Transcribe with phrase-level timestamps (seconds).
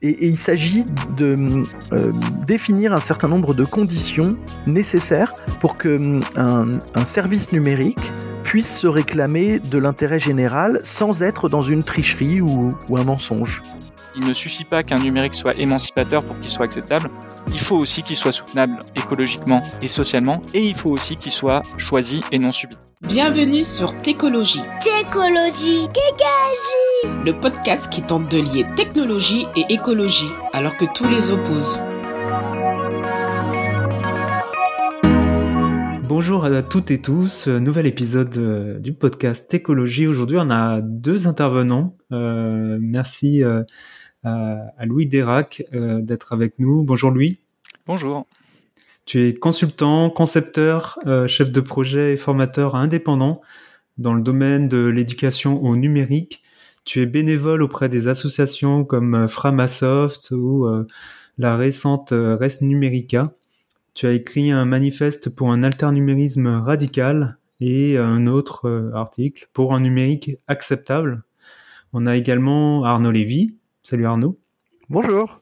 [0.00, 0.84] Et, il s'agit
[1.16, 2.12] de euh,
[2.46, 4.36] définir un certain nombre de conditions
[4.66, 7.98] nécessaires pour que un, service numérique
[8.44, 13.62] puisse se réclamer de l'intérêt général sans être dans une tricherie ou un mensonge.
[14.16, 17.10] Il ne suffit pas qu'un numérique soit émancipateur pour qu'il soit acceptable,
[17.52, 21.62] il faut aussi qu'il soit soutenable écologiquement et socialement, et il faut aussi qu'il soit
[21.76, 22.76] choisi et non subi.
[23.02, 24.60] Bienvenue sur Técologie.
[24.82, 31.30] Técologie, Kékagie Le podcast qui tente de lier technologie et écologie, alors que tous les
[31.30, 31.78] opposent.
[36.08, 40.08] Bonjour à toutes et tous, nouvel épisode euh, du podcast Técologie.
[40.08, 41.96] Aujourd'hui, on a deux intervenants.
[42.10, 43.62] Euh, merci euh,
[44.24, 46.82] à Louis Dérac d'être avec nous.
[46.82, 47.38] Bonjour Louis.
[47.86, 48.26] Bonjour.
[49.08, 53.40] Tu es consultant, concepteur, euh, chef de projet et formateur indépendant
[53.96, 56.42] dans le domaine de l'éducation au numérique.
[56.84, 60.86] Tu es bénévole auprès des associations comme euh, Framasoft ou euh,
[61.38, 63.32] la récente Res Numérica.
[63.94, 69.80] Tu as écrit un manifeste pour un alternumérisme radical et un autre article pour un
[69.80, 71.22] numérique acceptable.
[71.94, 73.56] On a également Arnaud Lévy.
[73.82, 74.38] Salut Arnaud.
[74.90, 75.40] Bonjour.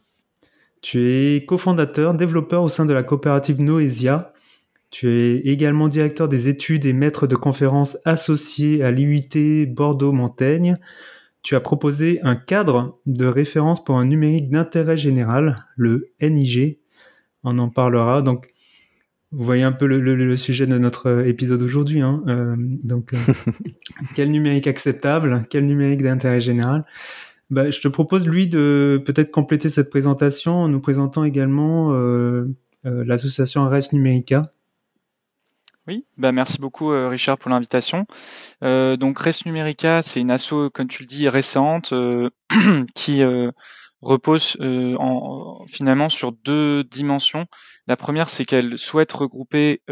[0.89, 4.33] Tu es cofondateur, développeur au sein de la coopérative Noesia.
[4.91, 10.79] Tu es également directeur des études et maître de conférences associé à l'IUT Bordeaux-Montaigne.
[11.43, 16.79] Tu as proposé un cadre de référence pour un numérique d'intérêt général, le NIG.
[17.43, 18.23] On en parlera.
[18.23, 18.47] Donc,
[19.33, 22.01] vous voyez un peu le, sujet de notre épisode aujourd'hui.
[22.01, 22.23] Hein.
[22.29, 23.33] Euh, donc, euh,
[24.15, 26.85] quel numérique acceptable, quel numérique d'intérêt général
[27.51, 32.47] bah, je te propose, lui, de peut-être compléter cette présentation en nous présentant également euh,
[32.85, 34.53] euh, l'association Res Numérica.
[35.87, 38.07] Oui, bah merci beaucoup euh, Richard pour l'invitation.
[38.63, 41.95] donc Res Numérica, c'est une asso, comme tu le dis, récente
[42.97, 43.23] qui
[44.01, 47.47] repose en, finalement sur deux dimensions.
[47.87, 49.83] La première, c'est qu'elle souhaite regrouper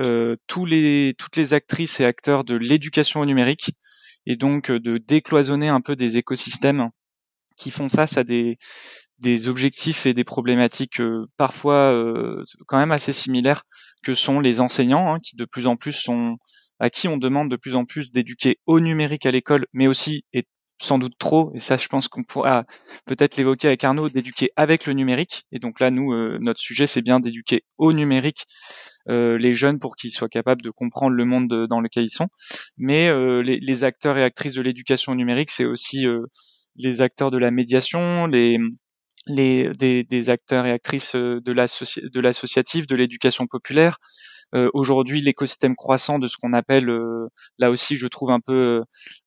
[0.49, 3.77] tous les, toutes les actrices et acteurs de l'éducation au numérique
[4.27, 6.91] et donc de décloisonner un peu des écosystèmes
[7.57, 8.59] qui font face à des,
[9.21, 13.63] des objectifs et des problématiques euh, parfois euh, quand même assez similaires
[14.03, 16.37] que sont les enseignants, hein, qui de plus en plus sont
[16.81, 20.25] à qui on demande de plus en plus d'éduquer au numérique à l'école, mais aussi
[20.33, 20.45] et
[20.83, 22.65] sans doute trop, et ça je pense qu'on pourra
[23.07, 25.45] peut-être l'évoquer avec Arnaud, d'éduquer avec le numérique.
[25.53, 28.45] Et donc là, nous, euh, notre sujet, c'est bien d'éduquer au numérique
[29.07, 32.29] les jeunes pour qu'ils soient capables de comprendre le monde dans lequel ils sont.
[32.79, 33.13] Mais
[33.43, 36.07] les, les, acteurs et actrices de l'éducation numérique, c'est aussi
[36.77, 38.59] les acteurs de la médiation, les,
[39.27, 43.99] les des, des acteurs et actrices euh, de l'associatif, de l'éducation populaire.
[44.55, 48.83] Euh, Aujourd'hui, l'écosystème croissant de ce qu'on appelle, euh, là aussi, je trouve un peu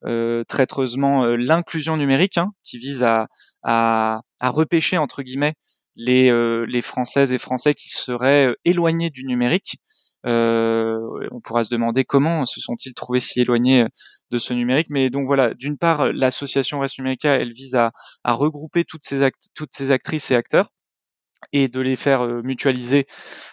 [0.05, 3.27] euh, traîtreusement euh, l'inclusion numérique, hein, qui vise à,
[3.63, 5.55] à, à, repêcher entre guillemets
[5.95, 6.31] les,
[6.67, 12.45] les Françaises et Français qui seraient éloignés du numérique euh, on pourra se demander comment
[12.45, 13.87] se sont-ils trouvés si éloignés euh,
[14.31, 14.87] de ce numérique.
[14.89, 17.91] Mais donc voilà, d'une part, l'association Reste Numérica, elle vise à,
[18.25, 19.21] regrouper toutes ces,
[19.91, 20.71] actrices et acteurs
[21.53, 23.05] et de les faire euh, mutualiser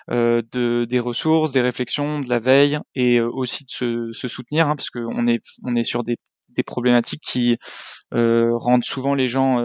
[0.09, 4.91] de, des ressources, des réflexions, de la veille et aussi de se, soutenir, hein, parce
[4.91, 6.17] qu'on est, on est sur des,
[6.67, 7.59] problématiques qui
[8.13, 9.61] rendent souvent les gens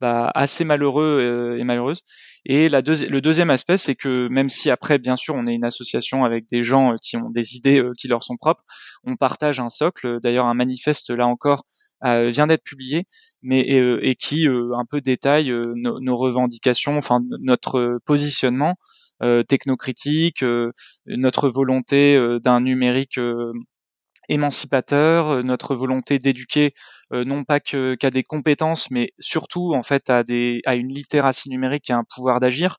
[0.00, 1.20] bah, assez malheureux
[1.56, 2.00] euh, et malheureuse.
[2.44, 5.64] Et la le deuxième aspect, c'est que même si après, bien sûr, on est une
[5.64, 8.64] association avec des gens euh, qui ont des idées euh, qui leur sont propres,
[9.04, 10.20] on partage un socle.
[10.20, 11.64] D'ailleurs, un manifeste là encore
[12.02, 13.04] vient d'être publié,
[13.40, 18.74] mais et, qui un peu détaille nos, revendications, enfin notre positionnement
[19.48, 20.44] technocritique,
[21.06, 23.18] notre volonté d'un numérique
[24.28, 26.74] émancipateur, euh, notre volonté d'éduquer
[27.12, 31.48] euh, non pas qu'à des compétences, mais surtout en fait à des à une littératie
[31.50, 32.78] numérique et un pouvoir d'agir,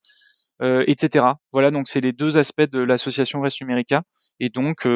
[0.61, 1.25] euh, etc.
[1.53, 4.03] Voilà, donc c'est les deux aspects de l'association Res Numérica.
[4.39, 4.88] Et donc,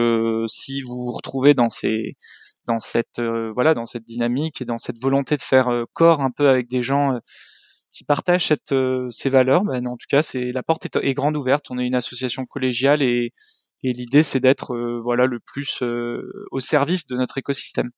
[0.47, 2.15] si vous vous retrouvez dans ces
[2.67, 6.49] dans cette voilà dans cette dynamique et dans cette volonté de faire corps un peu
[6.49, 7.19] avec des gens
[7.91, 8.73] qui partagent cette,
[9.09, 11.65] ces valeurs, ben, en tout cas, c'est la porte est, est, grande ouverte.
[11.71, 13.33] On est une association collégiale et
[13.83, 17.91] et l'idée, c'est d'être euh, voilà le plus euh, au service de notre écosystème.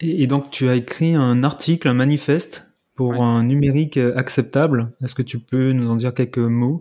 [0.00, 4.92] Et, donc, tu as écrit un article, un manifeste pour un numérique euh, acceptable.
[5.02, 6.80] Est-ce que tu peux nous en dire quelques mots?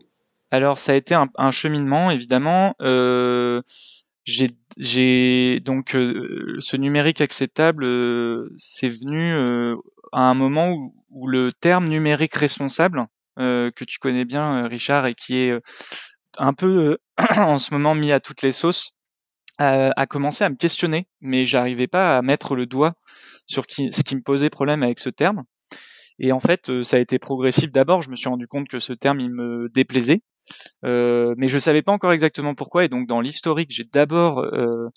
[0.51, 2.75] Alors, ça a été un, un cheminement, évidemment.
[2.81, 3.61] Euh,
[4.25, 7.85] j'ai donc ce numérique acceptable,
[8.57, 9.31] c'est venu
[10.11, 13.05] à un moment où, où, le terme numérique responsable,
[13.37, 15.57] que tu connais bien, Richard, et qui est
[16.39, 16.97] un peu
[17.37, 18.93] en ce moment mis à toutes les sauces,
[19.61, 22.93] euh, a commencé à me questionner, mais j'arrivais pas à mettre le doigt
[23.47, 25.43] sur qui, ce qui me posait problème avec ce terme.
[26.19, 27.71] Et en fait, ça a été progressif.
[27.71, 30.21] D'abord, je me suis rendu compte que ce terme, il me déplaisait.
[30.85, 34.87] Euh, mais je savais pas encore exactement pourquoi et donc dans l'historique j'ai d'abord euh,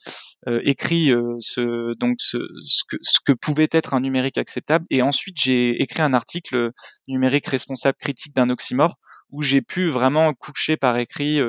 [0.46, 5.02] euh, écrit ce donc ce, ce, que, ce que pouvait être un numérique acceptable et
[5.02, 6.70] ensuite j'ai écrit un article
[7.08, 8.96] numérique responsable critique d'un oxymore
[9.30, 11.40] où j'ai pu vraiment coucher par écrit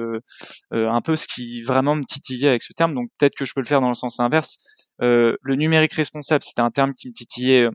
[0.72, 3.62] un peu ce qui vraiment me titillait avec ce terme donc peut-être que je peux
[3.62, 4.58] le faire dans le sens inverse
[5.00, 7.70] le numérique responsable c'était un terme qui me titillait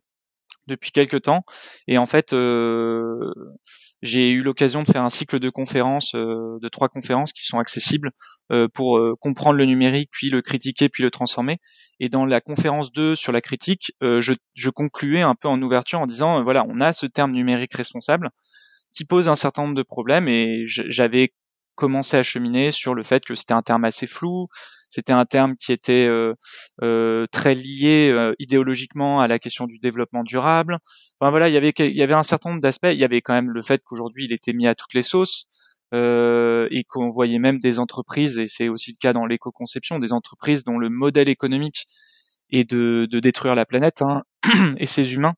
[0.67, 1.45] depuis quelques temps
[1.87, 2.35] et en fait
[4.03, 8.11] j'ai eu l'occasion de faire un cycle de conférences, de trois conférences qui sont accessibles
[8.75, 11.59] pour comprendre le numérique, puis le critiquer, puis le transformer.
[11.99, 16.01] Et dans la conférence 2 sur la critique, je, je, concluais un peu en ouverture
[16.01, 18.31] en disant, voilà, on a ce terme numérique responsable
[18.97, 21.33] qui pose un certain nombre de problèmes et j'avais
[21.77, 24.49] commencé à cheminer sur le fait que c'était un terme assez flou,
[24.91, 26.35] c'était un terme qui était euh,
[26.83, 30.79] euh, très lié euh, idéologiquement à la question du développement durable.
[31.21, 32.89] Enfin voilà, il y avait il y avait un certain nombre d'aspects.
[32.91, 35.47] Il y avait quand même le fait qu'aujourd'hui il était mis à toutes les sauces.
[35.93, 40.65] et qu'on voyait même des entreprises, et c'est aussi le cas dans l'éco-conception, des entreprises
[40.65, 41.87] dont le modèle économique
[42.51, 44.23] est de, de détruire la planète hein,
[44.79, 45.35] et ses humains,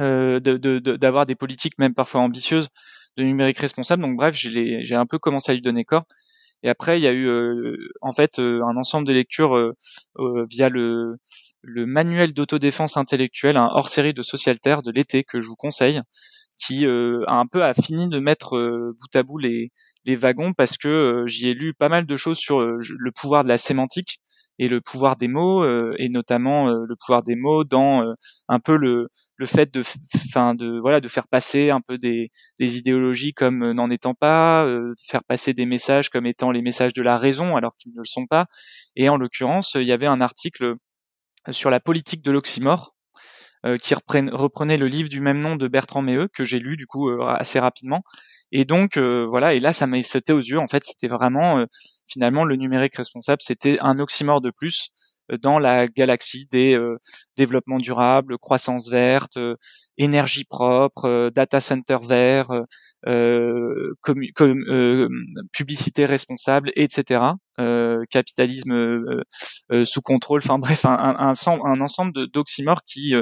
[0.00, 2.68] euh, d'avoir de, des politiques même parfois ambitieuses
[3.16, 4.02] de numérique responsable.
[4.02, 6.04] Donc bref, j'ai un peu commencé à lui donner corps.
[6.62, 9.74] Et après, il y a eu euh, en fait euh, un ensemble de lectures euh,
[10.48, 11.16] via le,
[11.62, 16.00] le manuel d'autodéfense intellectuelle, un hors-série de Socialterre de l'été que je vous conseille,
[16.64, 18.56] qui a un peu a fini de mettre
[18.98, 19.70] bout à bout les,
[20.04, 23.48] les wagons parce que j'y ai lu pas mal de choses sur le pouvoir de
[23.48, 24.18] la sémantique
[24.58, 25.64] et le pouvoir des mots
[25.96, 28.04] et notamment le pouvoir des mots dans
[28.48, 29.82] un peu le, le fait de
[30.26, 34.66] enfin de voilà de faire passer un peu des, des idéologies comme n'en étant pas
[34.66, 37.98] de faire passer des messages comme étant les messages de la raison alors qu'ils ne
[37.98, 38.46] le sont pas.
[38.96, 40.74] Et en l'occurrence il y avait un article
[41.50, 42.94] sur la politique de l'oxymore
[43.80, 47.10] qui reprenait le livre du même nom de Bertrand Méheux que j'ai lu du coup
[47.22, 48.02] assez rapidement.
[48.50, 50.58] Et donc voilà et là ça m'a sauté aux yeux.
[50.58, 51.64] En fait c'était vraiment
[52.06, 54.90] finalement le numérique responsable c'était un oxymore de plus
[55.40, 56.98] dans la galaxie des euh,
[57.36, 59.56] développements durables, croissance verte, euh,
[59.98, 62.50] énergie propre, euh, data center vert,
[65.52, 67.24] publicité responsable, etc.
[68.10, 69.22] capitalisme
[69.84, 70.40] sous contrôle.
[70.44, 73.14] Enfin bref, un, un, un ensemble d'oxymores qui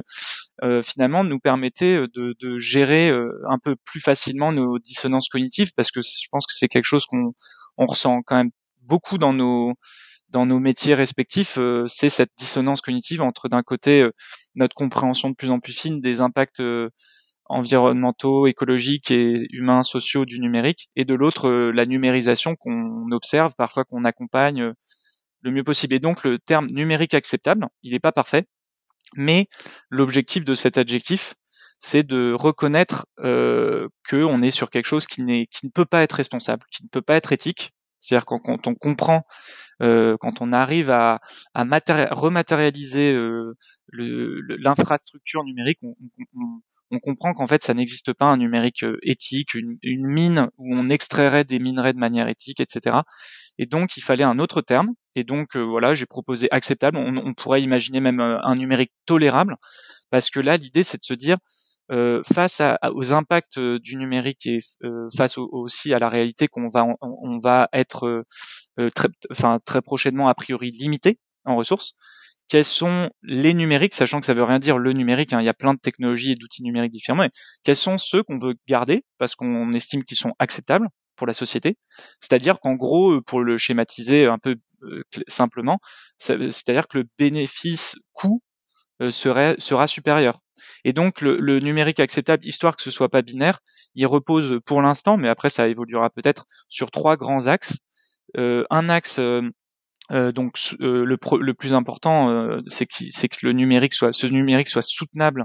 [0.82, 3.10] finalement nous permettait de, de gérer
[3.48, 7.06] un peu plus facilement nos dissonances cognitives parce que je pense que c'est quelque chose
[7.06, 7.32] qu'on
[7.78, 8.50] on ressent quand même
[8.82, 9.74] beaucoup dans nos
[10.30, 14.10] dans nos métiers respectifs, euh, c'est cette dissonance cognitive entre d'un côté euh,
[14.54, 16.90] notre compréhension de plus en plus fine des impacts euh,
[17.46, 23.84] environnementaux, écologiques et humains, sociaux du numérique, et de l'autre la numérisation qu'on observe, parfois
[23.84, 24.72] qu'on accompagne
[25.42, 25.94] le mieux possible.
[25.94, 28.44] Et donc le terme numérique acceptable, il n'est pas parfait,
[29.16, 29.48] mais
[29.90, 31.34] l'objectif de cet adjectif,
[31.80, 36.62] c'est de reconnaître qu'on est sur quelque chose qui, qui ne peut pas être responsable,
[36.70, 39.22] qui ne peut pas être éthique, c'est-à-dire quand, quand, on comprend,
[39.82, 41.20] euh, quand on arrive à,
[41.54, 41.64] à
[42.10, 43.56] rematérialiser euh,
[43.92, 45.94] l'infrastructure numérique, on,
[46.34, 46.60] on,
[46.90, 50.74] on comprend qu'en fait ça n'existe pas un numérique euh, éthique, une, une, mine où
[50.74, 52.98] on extrairait des minerais de manière éthique, etc.
[53.58, 54.90] Et donc il fallait un autre terme.
[55.14, 56.96] Et donc euh, voilà, j'ai proposé acceptable.
[56.96, 59.56] On, on, pourrait imaginer même euh, un numérique tolérable,
[60.10, 61.36] parce que là l'idée c'est de se dire
[61.90, 66.68] euh, face aux impacts euh, du numérique et euh, face aussi à la réalité qu'on
[66.68, 68.24] va être
[68.94, 71.94] très, enfin très prochainement a priori limité en ressources.
[72.48, 75.48] Quels sont les numériques, sachant que ça veut rien dire le numérique, hein, il y
[75.48, 77.18] a plein de technologies et d'outils numériques différents.
[77.18, 77.30] Mais
[77.64, 81.76] quels sont ceux qu'on veut garder parce qu'on estime qu'ils sont acceptables pour la société?
[82.20, 84.56] C'est-à-dire qu'en gros, pour le schématiser un peu
[85.28, 85.78] simplement,
[86.18, 88.42] c'est-à-dire que le bénéfice coût
[89.10, 90.40] serait sera supérieur.
[90.84, 93.60] Et donc le, numérique acceptable, histoire que ce soit pas binaire,
[93.94, 97.78] il repose pour l'instant, mais après ça évoluera peut-être sur trois grands axes.
[98.36, 99.42] Euh, un axe euh,
[100.12, 105.44] euh, donc le, plus important, c'est que, que le numérique soit, ce numérique soit soutenable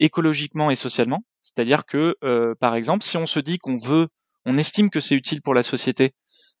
[0.00, 1.24] écologiquement et socialement.
[1.42, 2.16] C'est-à-dire que,
[2.58, 4.08] par exemple, si on se dit qu'on veut,
[4.46, 6.12] on estime que c'est utile pour la société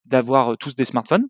[0.06, 1.26] d'avoir tous des smartphones,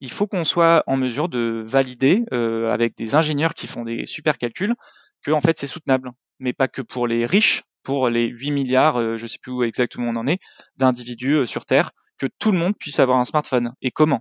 [0.00, 4.38] il faut qu'on soit en mesure de valider avec des ingénieurs qui font des super
[4.38, 4.74] calculs
[5.22, 8.96] que en fait c'est soutenable, mais pas que pour les riches, pour les 8 milliards,
[8.96, 10.40] euh, je sais plus où exactement on en est,
[10.76, 13.72] d'individus euh, sur Terre, que tout le monde puisse avoir un smartphone.
[13.82, 14.20] Et comment?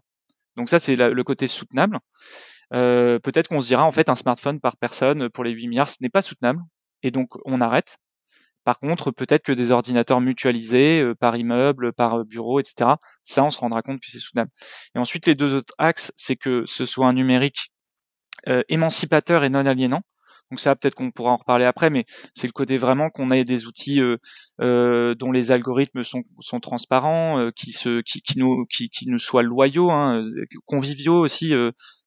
[0.58, 2.00] Donc ça c'est le côté soutenable.
[2.74, 5.90] Euh, peut-être qu'on se dira en fait un smartphone par personne pour les 8 milliards,
[5.90, 6.62] ce n'est pas soutenable,
[7.04, 7.98] et donc on arrête.
[8.64, 12.92] Par contre, peut-être que des ordinateurs mutualisés par immeuble, par bureau, etc.,
[13.24, 14.52] ça, on se rendra compte que c'est soutenable.
[14.94, 17.72] Et ensuite, les deux autres axes, c'est que ce soit un numérique
[18.70, 20.04] émancipateur et non aliénant.
[20.52, 23.46] Donc ça, peut-être qu'on pourra en reparler après, mais c'est le côté vraiment qu'on ait
[23.46, 24.02] des outils
[24.60, 30.22] dont les algorithmes sont, transparents, qui, qui nous soient loyaux, hein,
[30.66, 31.54] conviviaux aussi,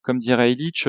[0.03, 0.87] comme dirait Illich.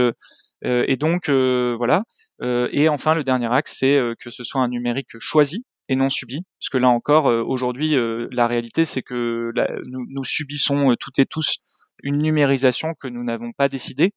[0.64, 2.04] et donc voilà.
[2.42, 6.42] et enfin, le dernier axe, c'est que ce soit un numérique choisi et non subi,
[6.60, 7.96] parce que là encore, aujourd'hui,
[8.32, 9.54] la réalité, c'est que
[9.86, 11.60] nous, nous, subissons toutes et tous
[12.04, 14.12] une numérisation que nous n'avons pas décidée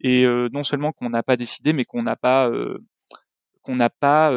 [0.00, 2.50] et non seulement qu'on n'a pas décidé, mais qu'on n'a pas
[3.62, 4.30] qu'on n'a pas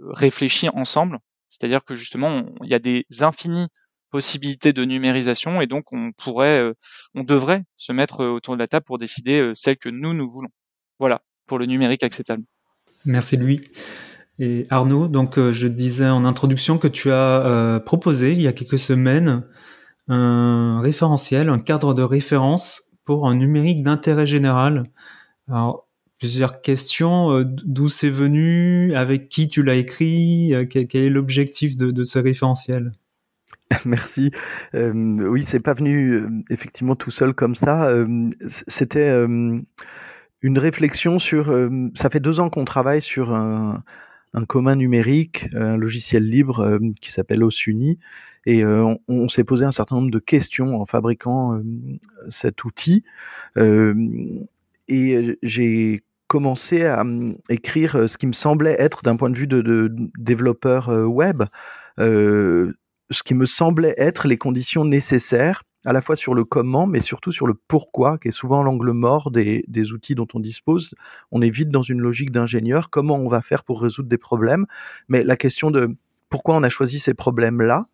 [0.00, 1.18] réfléchi ensemble.
[1.48, 3.68] C'est-à-dire que justement, il y a des infinies
[4.10, 6.72] possibilités de numérisation et donc on pourrait,
[7.14, 10.50] on devrait se mettre autour de la table pour décider celle que nous nous voulons.
[10.98, 12.44] Voilà pour le numérique acceptable.
[13.04, 13.62] Merci Louis.
[14.38, 18.78] Et Arnaud, donc je disais en introduction que tu as proposé il y a quelques
[18.78, 19.44] semaines
[20.08, 24.84] un référentiel, un cadre de référence pour un numérique d'intérêt général.
[25.48, 25.86] Alors,
[26.18, 27.30] plusieurs questions.
[27.30, 32.18] Euh, d'où c'est venu Avec qui tu l'as écrit euh, quel, est l'objectif de, ce
[32.18, 32.92] référentiel?
[33.84, 34.30] Merci.
[34.74, 34.92] Euh,
[35.28, 37.90] oui, c'est pas venu euh, effectivement tout seul comme ça.
[38.46, 39.10] C'était
[40.42, 41.54] une réflexion sur.
[41.94, 43.82] ça fait deux ans qu'on travaille sur un,
[44.34, 47.98] un, commun numérique, un logiciel libre qui s'appelle Osuni,
[48.46, 51.62] et euh, on, s'est posé un certain nombre de questions en fabriquant euh,
[52.28, 53.04] cet outil.
[53.56, 53.94] Euh,
[54.88, 57.04] et j'ai commencé à
[57.50, 61.44] écrire ce qui me semblait être, d'un point de vue de, développeur web,
[61.98, 67.00] ce qui me semblait être les conditions nécessaires à la fois sur le comment, mais
[67.00, 70.94] surtout sur le pourquoi, qui est souvent l'angle mort des, outils dont on dispose.
[71.30, 74.66] On est vite dans une logique d'ingénieur, comment on va faire pour résoudre des problèmes,
[75.08, 75.96] mais la question de
[76.28, 77.86] pourquoi on a choisi ces problèmes-là,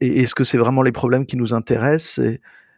[0.00, 2.18] et est-ce que c'est vraiment les problèmes qui nous intéressent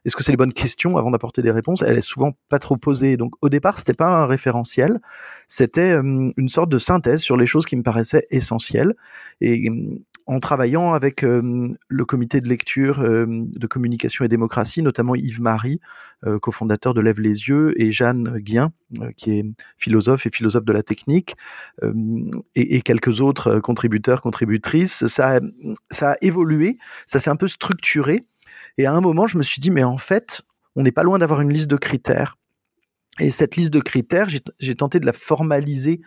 [0.04, 1.82] Est-ce que c'est les bonnes questions avant d'apporter des réponses?
[1.82, 3.16] Elle est souvent pas trop posée.
[3.16, 5.00] Donc au départ, c'était pas un référentiel,
[5.48, 8.94] c'était euh, une sorte de synthèse sur les choses qui me paraissaient essentielles.
[9.40, 9.68] Et
[10.28, 15.40] en travaillant avec euh, le comité de lecture euh, de communication et démocratie, notamment Yves
[15.40, 15.80] Marie,
[16.26, 18.70] euh, cofondateur de Lève les yeux, et Jeanne Guien,
[19.16, 19.47] qui est
[19.78, 21.35] philosophe et philosophe de la technique,
[22.54, 25.40] et, quelques autres contributeurs, contributrices, ça,
[25.90, 28.26] ça a évolué, ça s'est un peu structuré.
[28.76, 30.42] Et à un moment, je me suis dit, mais en fait,
[30.76, 32.37] on n'est pas loin d'avoir une liste de critères.
[33.18, 36.00] Et cette liste de critères, j'ai tenté de la formaliser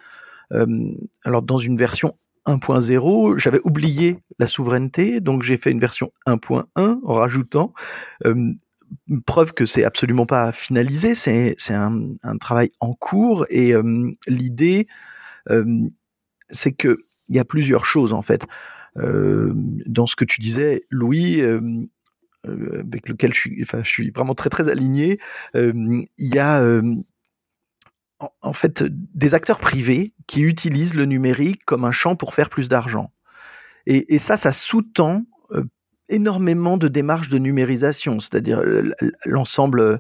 [1.23, 6.65] alors dans une version 1.0, j'avais oublié la souveraineté, donc j'ai fait une version 1.1
[6.75, 7.73] en rajoutant.
[9.25, 13.73] Preuve que c'est absolument pas finalisé, c'est un, travail en cours et
[14.27, 14.87] l'idée,
[16.49, 18.45] c'est que il y a plusieurs choses en fait.
[18.95, 21.41] Dans ce que tu disais, Louis,
[22.47, 25.19] euh, avec lequel je suis, vraiment très aligné,
[25.53, 26.81] il y a
[28.41, 32.69] en fait des acteurs privés qui utilisent le numérique comme un champ pour faire plus
[32.69, 33.11] d'argent.
[33.87, 35.63] Et, ça, ça sous-tend euh,
[36.07, 38.61] énormément de démarches de numérisation, c'est-à-dire
[39.25, 39.99] l'ensemble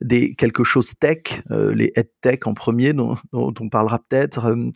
[0.00, 4.70] des quelque chose tech, euh, les head tech en premier, dont, on parlera peut-être, euh,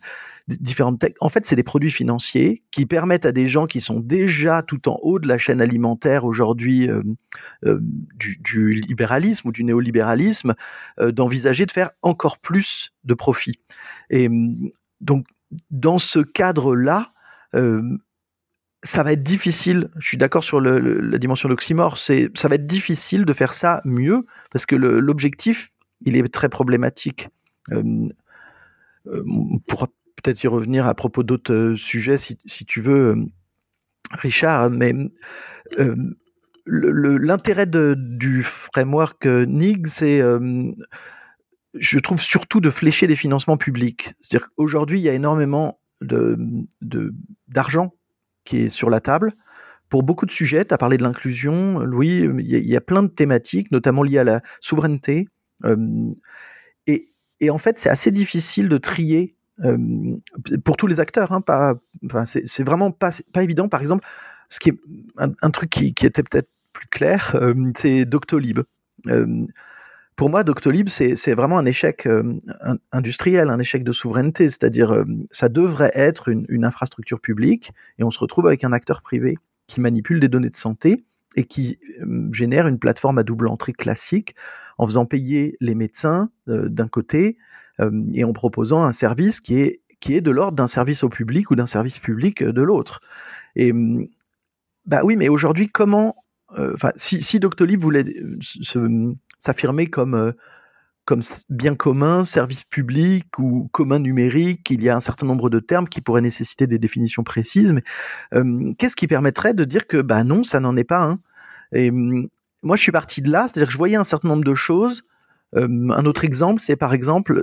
[0.47, 1.13] différentes tech.
[1.19, 4.89] En fait, c'est des produits financiers qui permettent à des gens qui sont déjà tout
[4.89, 6.89] en haut de la chaîne alimentaire aujourd'hui
[7.63, 10.55] du, du, libéralisme ou du néolibéralisme
[10.99, 13.59] d'envisager de faire encore plus de profit.
[14.09, 14.27] Et
[15.01, 15.27] donc,
[15.69, 17.11] dans ce cadre-là,
[18.83, 19.89] ça va être difficile.
[19.97, 21.97] Je suis d'accord sur la dimension d'oxymore.
[21.97, 25.71] C'est, ça va être difficile de faire ça mieux parce que l'objectif,
[26.01, 27.29] il est très problématique.
[27.71, 28.09] Euh,
[29.07, 33.17] euh, on pourra peut-être y revenir à propos d'autres euh, sujets si, tu veux,
[34.11, 34.69] Richard.
[34.69, 34.93] Mais
[36.65, 40.21] l'intérêt du framework NIG, c'est
[41.75, 44.13] je trouve surtout de flécher des financements publics.
[44.21, 45.79] C'est-à-dire qu'aujourd'hui, il y a énormément
[47.47, 47.93] d'argent
[48.49, 49.33] qui est sur la table.
[49.89, 53.07] Pour beaucoup de sujets, tu as parlé de l'inclusion, Louis, il y, a plein de
[53.07, 55.27] thématiques, notamment liées à la souveraineté.
[56.87, 59.35] Et, et, en fait, c'est assez difficile de trier
[60.63, 61.31] pour tous les acteurs.
[61.31, 61.75] Hein, pas,
[62.05, 63.67] enfin, c'est vraiment pas, pas évident.
[63.67, 64.05] Par exemple,
[64.49, 64.79] ce qui est
[65.17, 68.59] un, truc qui, qui était peut-être plus clair, euh, c'est Doctolib
[70.19, 72.37] pour moi, Doctolib, c'est vraiment un échec euh,
[72.91, 74.49] industriel, un échec de souveraineté.
[74.49, 79.01] C'est-à-dire, euh, ça devrait être une, infrastructure publique et on se retrouve avec un acteur
[79.01, 81.05] privé qui manipule des données de santé
[81.37, 84.35] et qui euh, génère une plateforme à double entrée classique
[84.77, 87.37] en faisant payer les médecins d'un côté
[88.13, 91.49] et en proposant un service qui est, qui est de l'ordre d'un service au public
[91.49, 92.99] ou d'un service public de l'autre.
[93.55, 93.71] Et
[94.85, 96.15] bah oui, mais aujourd'hui, comment,
[96.57, 98.05] enfin, si, si Doctolib voulait
[98.41, 100.31] se s'affirmer comme, euh,
[101.49, 105.87] bien commun, service public ou commun numérique, il y a un certain nombre de termes
[105.87, 107.73] qui pourraient nécessiter des définitions précises.
[107.73, 107.83] Mais
[108.77, 111.19] qu'est-ce qui permettrait de dire que bah non, ça n'en est pas un?
[111.71, 114.55] Et moi, je suis parti de là, c'est-à-dire que je voyais un certain nombre de
[114.55, 115.03] choses.
[115.55, 117.41] un autre exemple, c'est par exemple,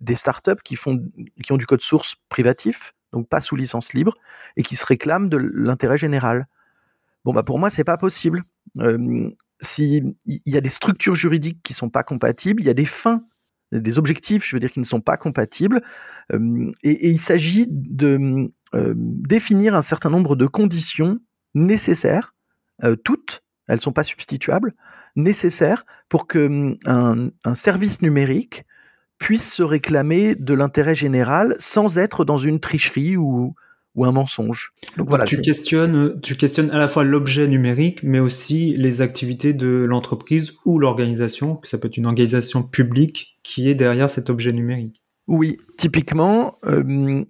[0.00, 1.00] des startups qui font,
[1.42, 4.16] qui ont du code source privatif, donc pas sous licence libre,
[4.56, 6.46] et qui se réclament de l'intérêt général.
[7.24, 8.42] Bon, bah pour moi, c'est pas possible.
[9.60, 13.24] S'il y a des structures juridiques qui sont pas compatibles, il y a des fins,
[13.72, 15.82] des objectifs, je veux dire, qui ne sont pas compatibles,
[16.32, 21.18] et, il s'agit de définir un certain nombre de conditions
[21.54, 22.34] nécessaires,
[23.04, 24.74] toutes, elles ne sont pas substituables,
[25.14, 28.64] nécessaires pour que un service numérique
[29.18, 33.54] puisse se réclamer de l'intérêt général sans être dans une tricherie ou,
[33.94, 34.72] ou un mensonge.
[34.96, 39.52] Donc, voilà, tu questionnes, tu questionnes à la fois l'objet numérique, mais aussi les activités
[39.52, 44.52] de l'entreprise ou l'organisation, ça peut être une organisation publique qui est derrière cet objet
[44.52, 45.02] numérique.
[45.26, 47.24] Oui, typiquement, euh,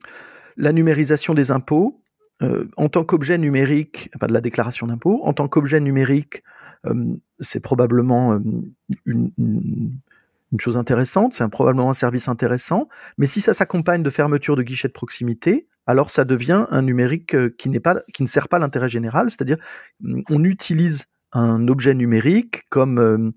[0.57, 2.03] la numérisation des impôts,
[2.43, 6.43] euh, en tant qu'objet numérique, enfin de la déclaration d'impôt, en tant qu'objet numérique,
[6.87, 8.41] euh, c'est probablement
[9.05, 9.93] une, une
[10.59, 12.89] chose intéressante, c'est probablement un service intéressant,
[13.19, 17.35] mais si ça s'accompagne de fermeture de guichets de proximité, alors ça devient un numérique
[17.35, 19.59] euh, qui, pas, qui ne sert pas l'intérêt général, c'est-à-dire
[20.01, 23.31] mm, on utilise un objet numérique comme euh,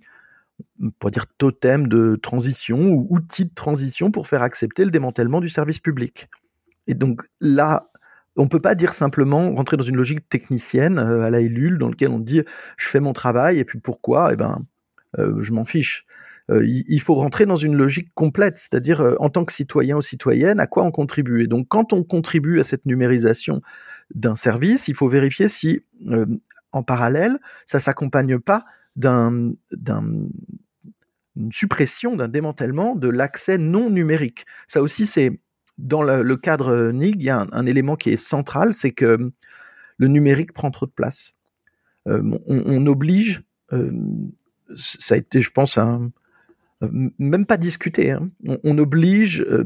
[1.00, 5.50] pour dire totem de transition ou outil de transition pour faire accepter le démantèlement du
[5.50, 6.29] service public.
[6.88, 7.91] Et donc là,
[8.36, 11.77] on ne peut pas dire simplement rentrer dans une logique technicienne euh, à la Ellul
[11.77, 12.41] dans lequel on dit
[12.77, 14.34] je fais mon travail et puis pourquoi?
[14.34, 14.65] Eh ben,
[15.15, 16.08] je m'en fiche.
[16.52, 20.02] Euh, il faut rentrer dans une logique complète, c'est-à-dire euh, en tant que citoyen ou
[20.02, 21.44] citoyenne, à quoi on contribue.
[21.44, 23.62] Et donc quand on contribue à cette numérisation
[24.14, 26.26] d'un service, il faut vérifier si, euh,
[26.72, 29.54] en parallèle, ça s'accompagne pas d'un
[31.52, 34.46] suppression, d'un démantèlement de l'accès non numérique.
[34.68, 35.40] Ça aussi, c'est
[35.78, 39.32] dans le, cadre NIG, il y a un, élément qui est central, c'est que
[39.98, 41.34] le numérique prend trop de place.
[42.06, 43.42] on, oblige,
[44.75, 46.12] ça a été, je pense, un,
[46.91, 48.11] même pas discuter.
[48.11, 48.29] Hein.
[48.63, 49.63] On, oblige euh,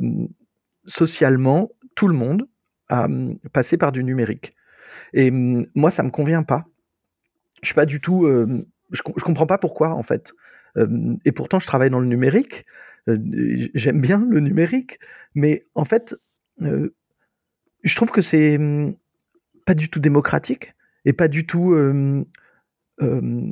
[0.85, 2.47] socialement tout le monde
[2.89, 3.07] à
[3.51, 4.55] passer par du numérique.
[5.13, 6.65] Et moi, ça me convient pas.
[7.61, 8.25] Je suis pas du tout.
[8.25, 10.33] Euh, je, comprends pas pourquoi en fait.
[11.25, 12.65] et pourtant, je travaille dans le numérique.
[13.07, 14.99] J'aime bien le numérique,
[15.33, 16.15] mais en fait,
[16.59, 18.59] je trouve que c'est
[19.65, 20.75] pas du tout démocratique
[21.05, 21.73] et pas du tout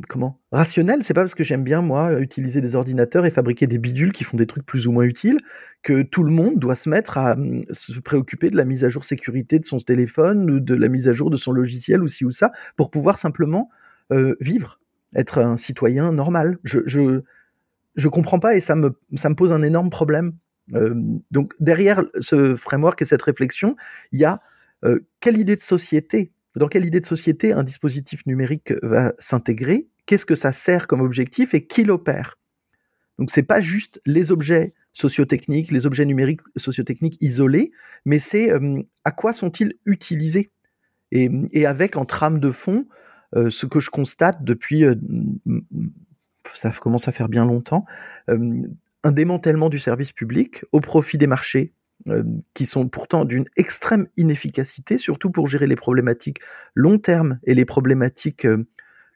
[0.08, 0.40] comment?
[0.52, 1.04] Rationnel.
[1.04, 4.24] C'est pas parce que j'aime bien moi utiliser des ordinateurs et fabriquer des bidules qui
[4.24, 5.38] font des trucs plus ou moins utiles
[5.84, 7.36] que tout le monde doit se mettre à
[7.72, 11.08] se préoccuper de la mise à jour sécurité de son téléphone ou de la mise
[11.08, 13.70] à jour de son logiciel ou ci ou ça pour pouvoir simplement
[14.40, 14.80] vivre,
[15.16, 16.58] être un citoyen normal.
[16.64, 17.22] Je, je
[17.96, 20.34] je comprends pas et ça me ça me pose un énorme problème.
[21.32, 23.76] Donc derrière ce framework et cette réflexion,
[24.12, 24.42] il y a
[25.20, 30.26] quelle idée de société dans quelle idée de société un dispositif numérique va s'intégrer, qu'est-ce
[30.26, 32.38] que ça sert comme objectif et qui l'opère?
[33.20, 37.72] Donc c'est pas juste les objets sociotechniques, les objets numériques sociotechniques isolés,
[38.06, 40.52] mais c'est euh, à quoi sont-ils utilisés?
[41.12, 42.88] Et, avec en trame de fond
[43.36, 44.96] euh, ce que je constate depuis, euh,
[46.56, 47.86] ça commence à faire bien longtemps,
[48.28, 51.74] un démantèlement du service public au profit des marchés
[52.08, 56.40] euh, qui sont pourtant d'une extrême inefficacité, surtout pour gérer les problématiques
[56.76, 58.68] long terme et les problématiques euh,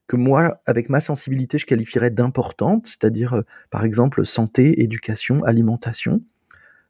[0.08, 6.24] que moi, avec ma sensibilité, je qualifierais d'importantes, c'est-à-dire, euh, par exemple, santé, éducation, alimentation.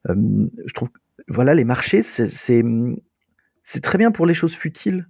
[0.08, 0.88] je trouve,
[1.28, 2.63] voilà, les marchés, c'est
[3.82, 5.10] très bien pour les choses futiles,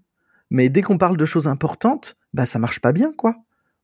[0.50, 3.36] mais dès qu'on parle de choses importantes, bah ça marche pas bien, quoi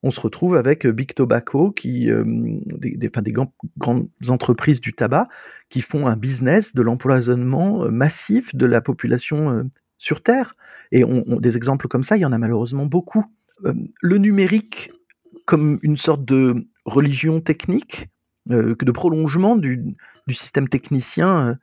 [0.06, 3.34] on se retrouve avec euh, Big Tobacco, qui, euh, des, des,
[3.80, 5.28] grandes entreprises du tabac,
[5.70, 10.56] qui font un business de l'empoisonnement euh, massif de la population sur Terre.
[10.92, 13.26] Et des exemples comme ça, il y en a malheureusement beaucoup.
[13.64, 14.92] le numérique
[15.46, 18.08] comme une sorte de religion technique,
[18.46, 19.96] de prolongement du,
[20.30, 21.58] système technicien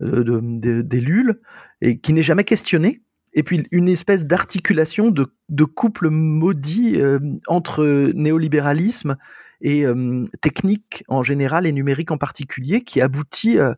[0.00, 1.40] des LUL,
[1.80, 8.12] et qui n'est jamais questionné, et puis une espèce d'articulation de, couple maudit euh, entre
[8.14, 9.16] néolibéralisme
[9.60, 13.74] et euh, technique en général et numérique en particulier qui aboutit euh,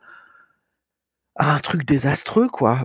[1.37, 2.85] à un truc désastreux quoi.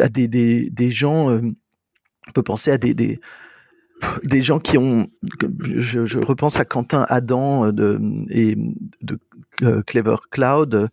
[0.00, 5.08] À des, des, gens on peut penser à des, des, gens qui ont
[5.62, 8.56] je, repense à Quentin Adam de, et
[9.02, 9.18] de
[9.82, 10.90] Clever Cloud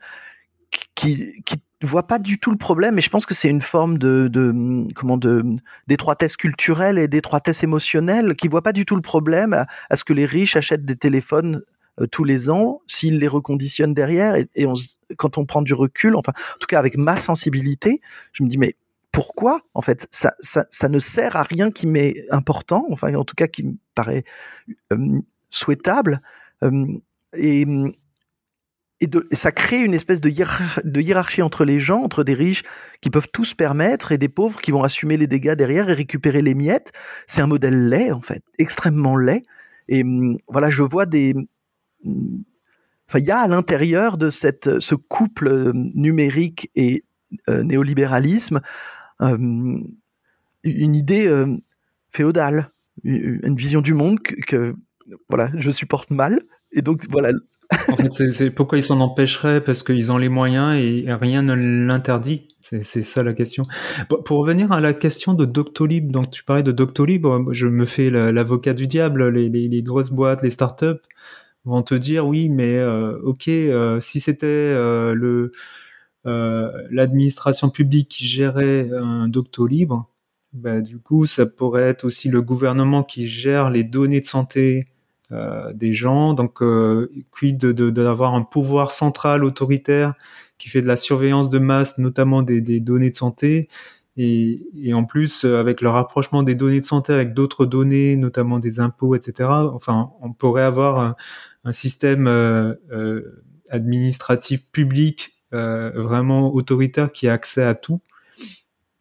[0.96, 1.44] qui
[1.88, 4.84] vois pas du tout le problème, et je pense que c'est une forme de, de
[4.94, 5.44] comment de
[5.88, 10.14] d'étroitesse culturelle et d'étroitesse émotionnelle qui voit pas du tout le problème à, ce que
[10.14, 11.62] les riches achètent des téléphones
[12.00, 14.74] euh, tous les ans, s'ils les reconditionnent derrière, et, on,
[15.18, 18.58] quand on prend du recul, enfin, en tout cas avec ma sensibilité, je me dis
[18.58, 18.76] mais
[19.12, 23.24] pourquoi en fait ça, ça, ça ne sert à rien qui m'est important, enfin en
[23.24, 24.24] tout cas qui me paraît
[24.92, 26.22] euh, souhaitable,
[26.64, 26.86] euh,
[27.36, 27.66] et,
[29.02, 32.64] et, ça crée une espèce de, hiérarchie entre les gens, entre des riches
[33.02, 35.94] qui peuvent tout se permettre et des pauvres qui vont assumer les dégâts derrière et
[35.94, 36.92] récupérer les miettes.
[37.28, 39.44] C'est un modèle laid en fait, extrêmement laid.
[39.90, 40.04] Et
[40.48, 41.36] voilà, je vois des,
[43.08, 47.04] Enfin, il y a à l'intérieur de cette, ce couple euh, numérique et
[47.50, 48.62] euh, néolibéralisme
[49.20, 49.96] une
[50.96, 51.46] idée
[52.10, 52.72] féodale,
[53.04, 54.76] une vision du monde que,
[55.30, 56.42] voilà, je supporte mal.
[56.74, 57.32] Et donc voilà.
[57.90, 61.54] En fait, c'est pourquoi ils s'en empêcheraient parce qu'ils ont les moyens et rien ne
[61.54, 62.48] l'interdit.
[62.62, 63.66] C'est ça la question.
[64.26, 68.10] Pour revenir à la question de Doctolib, donc tu parlais de Doctolib, je me fais
[68.10, 71.02] l'avocat du diable, les, les, les, grosses boîtes, les startups,
[71.66, 75.52] vont te dire oui, mais euh, ok, euh, si c'était euh, le
[76.26, 79.92] l'administration publique qui gérait un Doctolib,
[80.54, 84.88] bah, du coup, ça pourrait être aussi le gouvernement qui gère les données de santé
[85.74, 86.34] des gens.
[86.34, 86.60] Donc,
[87.32, 90.14] quid de d'avoir un pouvoir central autoritaire
[90.58, 93.70] qui fait de la surveillance de masse, notamment des, des données de santé.
[94.16, 98.80] Et, en plus, avec le rapprochement des données de santé avec d'autres données, notamment des
[98.80, 101.16] impôts, etc., enfin, on pourrait avoir
[101.64, 108.02] un système euh, euh, administratif public euh, vraiment autoritaire qui a accès à tout.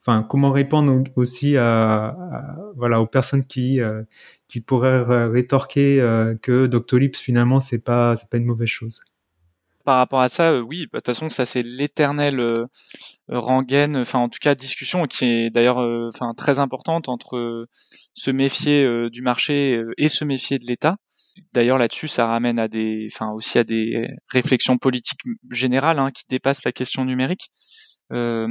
[0.04, 2.16] Enfin, comment répondre aussi à,
[2.76, 3.78] voilà aux personnes qui
[4.48, 5.98] qui pourraient rétorquer
[6.42, 9.02] que Doctolib finalement c'est pas c'est pas une mauvaise chose.
[9.84, 12.66] Par rapport à ça, oui, bah, de toute façon ça c'est l'éternel
[13.28, 17.68] rengaine, enfin en tout cas discussion qui est d'ailleurs enfin très importante entre
[18.14, 20.96] se méfier du marché et se méfier de l'État.
[21.54, 26.24] D'ailleurs, là-dessus, ça ramène à des, enfin aussi à des réflexions politiques générales hein, qui
[26.28, 27.50] dépassent la question numérique.
[28.12, 28.48] Euh,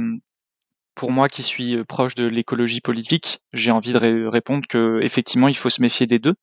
[0.94, 5.48] pour moi, qui suis euh, proche de l'écologie politique, j'ai envie de répondre que effectivement,
[5.48, 6.34] il faut se méfier des deux,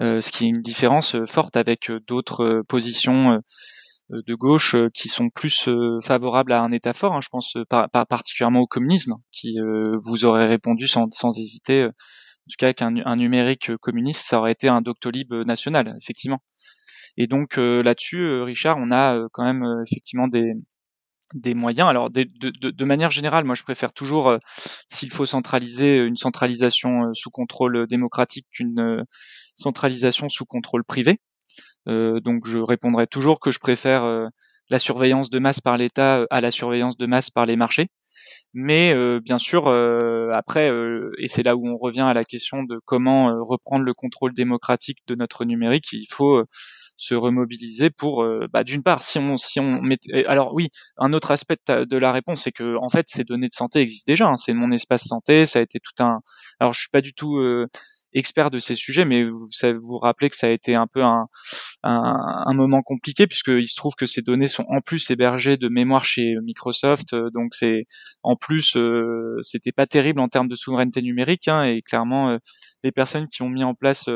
[0.00, 3.40] euh, ce qui est une différence forte avec d'autres positions
[4.10, 5.68] de gauche qui sont plus
[6.02, 7.14] favorables à un État fort.
[7.14, 7.56] Hein, je pense
[8.08, 9.56] particulièrement au communisme, qui
[10.02, 11.08] vous aurait répondu sans,
[11.38, 16.40] hésiter en tout cas qu'un un numérique communiste, ça aurait été un Doctolib national, effectivement.
[17.16, 20.52] Et donc euh, là-dessus, euh, Richard, on a euh, quand même effectivement des,
[21.32, 21.88] des moyens.
[21.88, 24.36] Alors de, manière générale, moi je préfère toujours,
[24.88, 29.04] s'il faut centraliser, une centralisation sous contrôle démocratique qu'une
[29.56, 31.18] centralisation sous contrôle privé.
[31.86, 34.28] donc je répondrai toujours que je préfère
[34.70, 37.88] la surveillance de masse par l'État à la surveillance de masse par les marchés.
[38.54, 42.24] Mais euh, bien sûr, euh, après, euh, et c'est là où on revient à la
[42.24, 46.44] question de comment reprendre le contrôle démocratique de notre numérique, il faut
[46.96, 51.30] se remobiliser pour, bah, d'une part, si on, si on met, alors oui, un autre
[51.30, 54.28] aspect de la réponse, c'est que en fait, ces données de santé existent déjà.
[54.28, 56.20] Hein, c'est mon espace santé, ça a été tout un.
[56.60, 57.40] Alors, je suis pas du tout
[58.14, 61.02] expert de ces sujets, mais vous vous, vous rappelez que ça a été un peu
[61.02, 61.26] un,
[61.82, 65.68] un, un moment compliqué puisqu'il se trouve que ces données sont en plus hébergées de
[65.68, 67.86] mémoire chez Microsoft, euh, donc c'est
[68.22, 72.36] en plus euh, c'était pas terrible en termes de souveraineté numérique hein, et clairement euh,
[72.82, 74.08] les personnes qui ont mis en place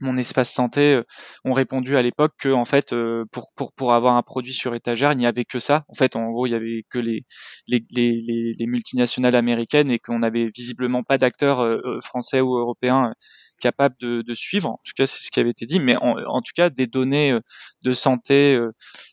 [0.00, 1.02] mon espace santé euh,
[1.44, 4.74] ont répondu à l'époque que en fait euh, pour pour pour avoir un produit sur
[4.74, 5.84] étagère il n'y avait que ça.
[5.88, 7.24] En fait en gros il y avait que les
[7.68, 13.12] les les, les multinationales américaines et qu'on n'avait visiblement pas d'acteurs euh, français ou européens
[13.60, 14.68] capables de, de suivre.
[14.70, 15.80] En tout cas c'est ce qui avait été dit.
[15.80, 17.38] Mais en, en tout cas des données
[17.82, 18.60] de santé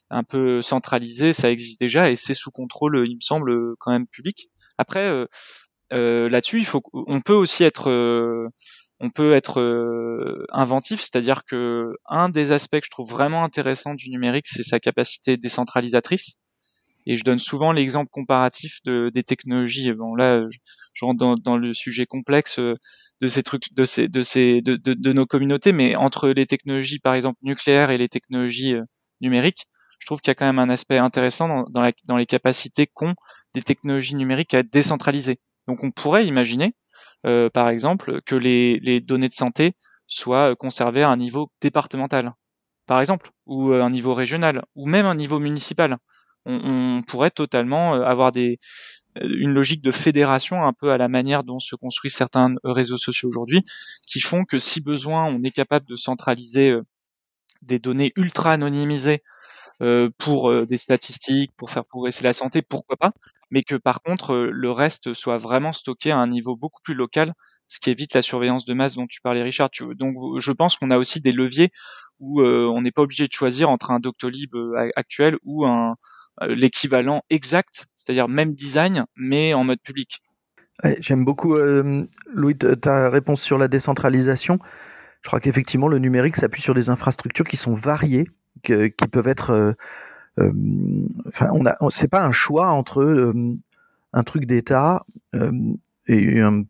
[0.10, 4.08] un peu centralisées ça existe déjà et c'est sous contrôle il me semble quand même
[4.08, 4.50] public.
[4.78, 5.26] Après
[5.92, 7.90] là-dessus il faut on peut aussi être
[9.04, 13.96] on peut être euh, inventif, c'est-à-dire que un des aspects que je trouve vraiment intéressant
[13.96, 16.36] du numérique, c'est sa capacité décentralisatrice.
[17.06, 19.92] Et je donne souvent l'exemple comparatif de, des technologies.
[19.92, 20.42] Bon là,
[20.94, 22.76] je, rentre dans, le sujet complexe euh,
[23.20, 27.00] de ces trucs, de ces, de ces, de, de, nos communautés, mais entre les technologies,
[27.00, 28.84] par exemple nucléaires et les technologies euh,
[29.20, 29.66] numériques,
[30.00, 32.88] je trouve qu'il y a quand même un aspect intéressant dans, dans, dans les capacités
[32.88, 33.16] qu'ont
[33.54, 35.40] des technologies numériques à être décentralisées.
[35.68, 36.74] Donc on pourrait imaginer
[37.26, 39.74] euh, par exemple, que les, données de santé
[40.08, 42.34] soient euh, conservées à un niveau départemental,
[42.86, 45.98] par exemple, ou euh, un niveau régional, ou même un niveau municipal.
[46.46, 51.78] On, pourrait totalement avoir une logique de fédération un peu à la manière dont se
[51.78, 53.64] construisent certains réseaux sociaux aujourd'hui,
[54.06, 56.76] qui font que si besoin, on est capable de centraliser
[57.62, 59.24] des données ultra anonymisées
[59.84, 63.12] euh, pour euh, des statistiques, pour faire progresser la santé, pourquoi pas,
[63.52, 66.94] mais que par contre euh, le reste soit vraiment stocké à un niveau beaucoup plus
[66.94, 67.34] local,
[67.68, 69.70] ce qui évite la surveillance de masse dont tu parlais Richard.
[69.96, 71.70] donc je pense qu'on a aussi des leviers
[72.20, 74.56] où on n'est pas obligé de choisir entre un Doctolib
[74.96, 75.66] actuel ou
[76.42, 80.22] l'équivalent exact, c'est-à-dire même design, mais en mode public.
[81.00, 84.60] J'aime beaucoup, Louis, ta réponse sur la décentralisation.
[85.22, 88.30] Je crois qu'effectivement, le numérique s'appuie sur des infrastructures qui sont variées,
[88.64, 89.76] qui peuvent être
[90.40, 90.52] euh,
[91.28, 93.58] enfin, on a, c'est pas un choix entre euh,
[94.14, 95.52] un truc d'État euh,
[96.08, 96.64] et un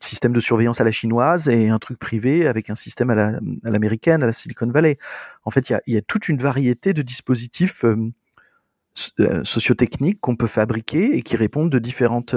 [0.00, 4.22] système de surveillance à la chinoise et un truc privé avec un système à l'américaine,
[4.22, 4.98] à, la Silicon Valley.
[5.44, 11.16] En fait, il y a, toute une variété de dispositifs euh, sociotechniques qu'on peut fabriquer
[11.16, 12.36] et qui répondent de différentes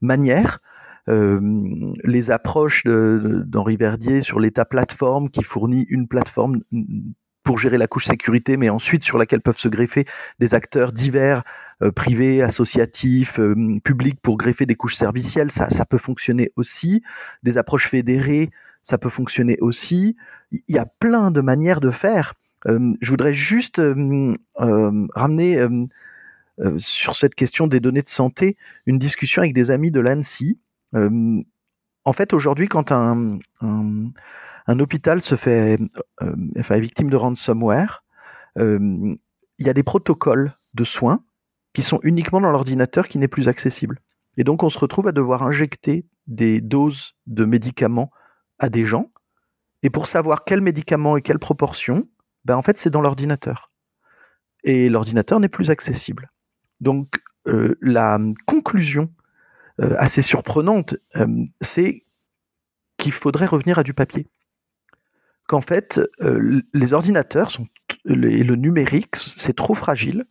[0.00, 0.58] manières.
[1.08, 1.40] Euh,
[2.04, 6.62] les approches d'Henri Verdier sur l'État plateforme qui fournit une plateforme
[7.46, 10.04] pour gérer la couche sécurité, mais ensuite sur laquelle peuvent se greffer
[10.40, 11.44] des acteurs divers,
[11.80, 17.02] euh, privés, associatifs, euh, publics, pour greffer des couches servicielles, ça, ça peut fonctionner aussi.
[17.44, 18.50] Des approches fédérées,
[18.82, 20.16] ça peut fonctionner aussi.
[20.50, 22.34] Il y a plein de manières de faire.
[22.66, 23.80] Euh, je voudrais juste
[24.56, 25.64] ramener
[26.78, 28.56] sur cette question des données de santé
[28.86, 30.58] une discussion avec des amis de l'ANSI.
[30.94, 34.10] en fait, aujourd'hui, quand un, un
[34.66, 35.78] un hôpital se fait,
[36.22, 38.04] euh, victime de ransomware,
[38.58, 39.14] euh,
[39.58, 41.24] il y a des protocoles de soins
[41.72, 44.00] qui sont uniquement dans l'ordinateur qui n'est plus accessible.
[44.36, 48.10] Et donc on se retrouve à devoir injecter des doses de médicaments
[48.58, 49.10] à des gens.
[49.82, 52.08] Et pour savoir quel médicament et quelle proportion,
[52.44, 53.70] ben en fait c'est dans l'ordinateur.
[54.64, 56.30] Et l'ordinateur n'est plus accessible.
[56.80, 59.10] Donc euh, la conclusion
[59.78, 60.96] assez surprenante,
[61.60, 62.06] c'est
[62.96, 64.26] qu'il faudrait revenir à du papier
[65.46, 67.50] qu'en fait, euh, les ordinateurs
[68.04, 70.24] et le numérique, c'est trop fragile.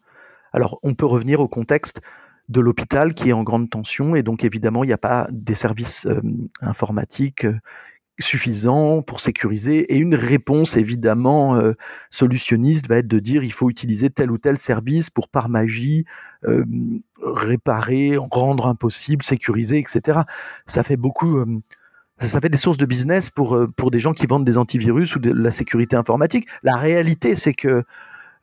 [0.53, 2.01] Alors, on peut revenir au contexte
[2.49, 5.55] de l'hôpital qui est en grande tension, et donc évidemment, il n'y a pas des
[5.55, 6.21] services euh,
[6.61, 7.59] informatiques euh,
[8.19, 11.61] suffisants pour sécuriser, et une réponse évidemment
[12.09, 16.05] solutionniste va être de dire il faut utiliser tel ou tel service pour par magie
[17.21, 20.21] réparer, rendre impossible, sécuriser, etc.
[20.65, 21.43] Ça fait beaucoup
[22.21, 25.15] ça fait des sources de business pour, euh, pour des gens qui vendent des antivirus
[25.15, 26.47] ou de la sécurité informatique.
[26.63, 27.83] La réalité, c'est que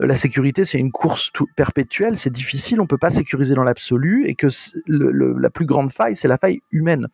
[0.01, 4.27] la sécurité, c'est une course perpétuelle, c'est difficile, on ne peut pas sécuriser dans l'absolu,
[4.27, 4.49] et que
[4.87, 7.09] la plus grande faille, c'est la faille humaine.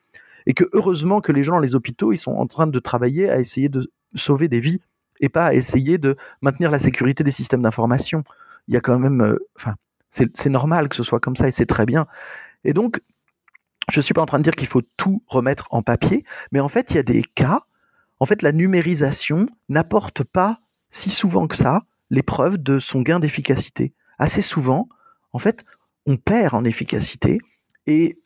[0.47, 3.29] Et que heureusement que les gens dans les hôpitaux, ils sont en train de travailler
[3.29, 4.81] à essayer de sauver des vies,
[5.21, 8.25] et pas à essayer de maintenir la sécurité des systèmes d'information.
[8.68, 9.21] Il y a quand même...
[9.21, 9.75] Euh, enfin,
[10.11, 12.07] c'est normal que ce soit comme ça, et c'est très bien.
[12.64, 13.03] Et donc,
[13.90, 16.68] je suis pas en train de dire qu'il faut tout remettre en papier, mais en
[16.68, 17.62] fait, il y a des cas.
[18.20, 23.20] En fait, la numérisation n'apporte pas si souvent que ça les preuves de son gain
[23.20, 23.92] d'efficacité.
[24.18, 24.88] Assez souvent,
[25.33, 25.64] en fait,
[26.07, 27.38] on perd en efficacité
[27.87, 28.18] et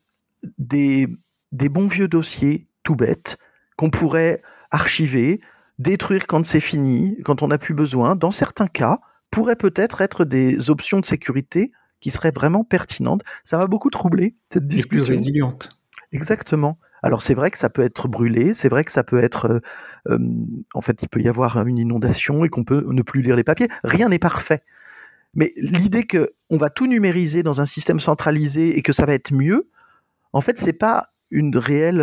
[0.59, 1.09] des,
[1.51, 3.39] des bons vieux dossiers tout bêtes
[3.77, 5.41] qu'on pourrait archiver,
[5.79, 10.25] détruire quand c'est fini, quand on n'a plus besoin, dans certains cas, pourraient peut-être être
[10.25, 11.73] des options de sécurité
[12.03, 13.23] qui serait vraiment pertinente.
[13.45, 15.07] Ça m'a beaucoup troublé, cette discussion.
[15.07, 15.79] plus résiliente.
[16.11, 16.79] Exactement.
[17.03, 19.61] Alors c'est vrai que ça peut être brûlé, c'est vrai que ça peut être, euh,
[20.11, 20.19] euh,
[20.75, 23.45] en fait, il peut y avoir une inondation et qu'on peut ne plus lire les
[23.45, 23.69] papiers.
[23.83, 24.63] Rien n'est parfait.
[25.35, 29.15] Mais l'idée que on va tout numériser dans un système centralisé et que ça va
[29.15, 29.71] être mieux,
[30.35, 32.01] en fait, c'est pas une réelle,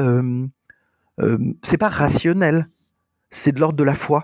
[1.19, 2.67] euh, c'est pas rationnel.
[3.29, 4.23] C'est de l'ordre de la foi.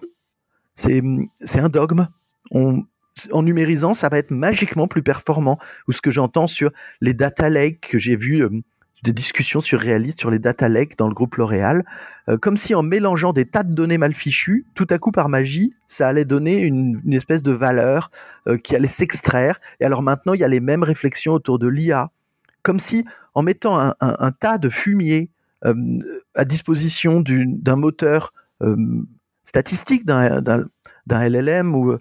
[0.74, 1.04] C'est
[1.42, 2.08] c'est un dogme.
[2.50, 2.84] On,
[3.32, 5.60] en numérisant, ça va être magiquement plus performant.
[5.88, 8.50] Ou ce que j'entends sur les data lakes que j'ai vu euh,
[9.04, 11.86] des discussions surréalistes sur les data lakes dans le groupe L'Oréal,
[12.28, 15.30] euh, comme si en mélangeant des tas de données mal fichues, tout à coup par
[15.30, 18.12] magie, ça allait donner une, espèce de valeur
[18.48, 19.60] euh, qui allait s'extraire.
[19.80, 22.12] Et alors maintenant, il y a les mêmes réflexions autour de l'IA,
[22.64, 25.30] comme si en mettant un, un tas de fumier
[26.36, 28.34] à disposition d'un moteur
[29.44, 30.68] statistique, d'un
[31.08, 32.00] d'un LLM euh,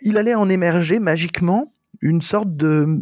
[0.00, 3.00] il allait en émerger magiquement une sorte de,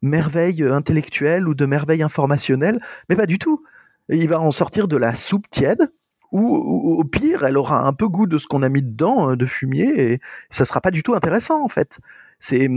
[0.00, 3.64] merveille intellectuelle ou de merveille informationnelle, mais pas du tout.
[4.08, 5.90] Il va en sortir de la soupe tiède,
[6.30, 9.36] ou, au pire, elle aura un peu goût de ce qu'on a mis dedans, euh,
[9.36, 11.98] de fumier, et ça sera pas du tout intéressant en fait.
[12.38, 12.68] C'est,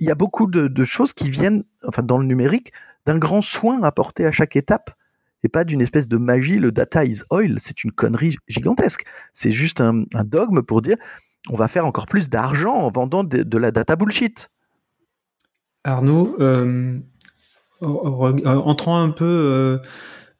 [0.00, 2.72] il y a beaucoup de, choses qui viennent, enfin dans le numérique,
[3.06, 4.94] d'un grand soin apporté à chaque étape
[5.42, 6.58] et pas d'une espèce de magie.
[6.58, 9.04] Le data is oil, c'est une connerie gigantesque.
[9.32, 10.96] C'est juste un, dogme pour dire
[11.48, 14.50] on va faire encore plus d'argent en vendant de, la data bullshit.
[15.84, 16.98] Arnaud, euh,
[17.80, 19.78] entrant un peu euh,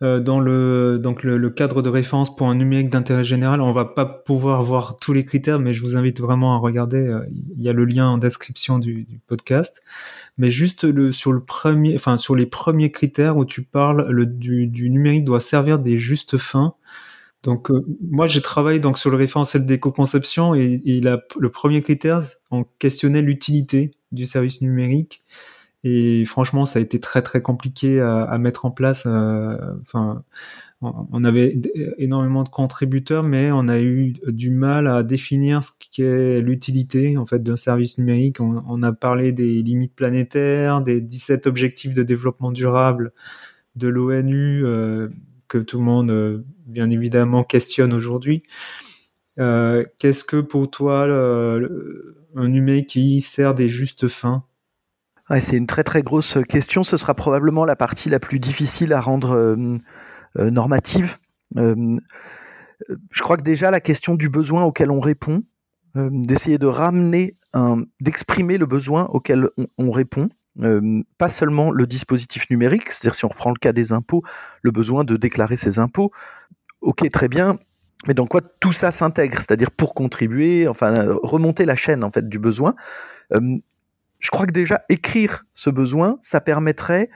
[0.03, 4.05] euh, dans le, le, cadre de référence pour un numérique d'intérêt général, on va pas
[4.05, 7.17] pouvoir voir tous les critères, mais je vous invite vraiment à regarder.
[7.57, 9.81] Il y a le lien en description du, podcast.
[10.37, 14.91] Mais juste sur le premier, enfin sur les premiers critères où tu parles, le, du
[14.91, 16.75] numérique doit servir des justes fins.
[17.43, 17.71] Donc
[18.01, 23.23] moi j'ai travaillé donc sur le référentiel d'éco-conception et, et le premier critère on questionnait
[23.23, 25.23] l'utilité du service numérique
[25.85, 29.07] et franchement ça a été très très compliqué à, mettre en place.
[29.07, 30.25] Enfin
[30.81, 31.61] on avait
[31.99, 37.27] énormément de contributeurs, mais on a eu du mal à définir ce qu'est l'utilité en
[37.27, 38.41] fait d'un service numérique.
[38.41, 43.13] On, a parlé des limites planétaires, des 17 objectifs de développement durable
[43.75, 45.09] de l'ONU euh,
[45.49, 48.43] que tout le monde euh, bien évidemment questionne aujourd'hui.
[49.39, 54.45] Euh, qu'est-ce que pour toi un numérique qui sert des justes fins?
[55.41, 56.83] C'est une très très grosse question.
[56.83, 61.19] Ce sera probablement la partie la plus difficile à rendre euh, normative.
[61.55, 65.43] Je crois que déjà la question du besoin auquel on répond,
[65.95, 67.37] d'essayer de ramener,
[68.01, 70.29] d'exprimer le besoin auquel on, répond,
[71.19, 74.23] pas seulement le dispositif numérique, c'est-à-dire si on reprend le cas des impôts,
[74.63, 76.11] le besoin de déclarer ses impôts,
[76.81, 77.59] ok très bien,
[78.07, 82.29] mais dans quoi tout ça s'intègre, c'est-à-dire pour contribuer, enfin remonter la chaîne en fait
[82.29, 82.75] du besoin.
[83.33, 87.09] je crois que déjà écrire ce besoin, ça permettrait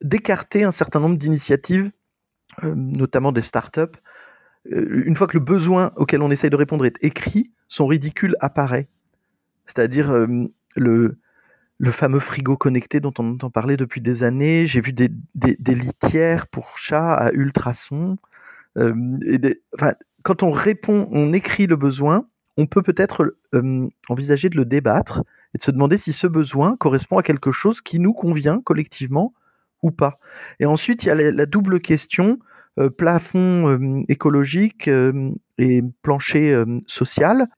[0.00, 1.90] d'écarter un certain nombre d'initiatives
[2.62, 3.80] euh, notamment des startups,
[4.72, 8.36] euh, une fois que le besoin auquel on essaye de répondre est écrit, son ridicule
[8.38, 8.88] apparaît.
[9.66, 10.26] C'est-à-dire euh,
[10.76, 11.18] le,
[11.78, 14.66] le fameux frigo connecté dont on entend parler depuis des années.
[14.66, 18.16] J'ai vu des, des, litières pour chats à ultrasons.
[18.76, 23.36] enfin, quand on répond, on écrit le besoin, on peut peut-être
[24.08, 25.22] envisager de le débattre
[25.54, 29.34] et de se demander si ce besoin correspond à quelque chose qui nous convient collectivement
[29.82, 30.18] ou pas.
[30.60, 32.38] Et ensuite, il y a la, double question
[32.78, 34.88] euh, plafond écologique
[35.58, 36.56] et plancher
[36.86, 37.48] social.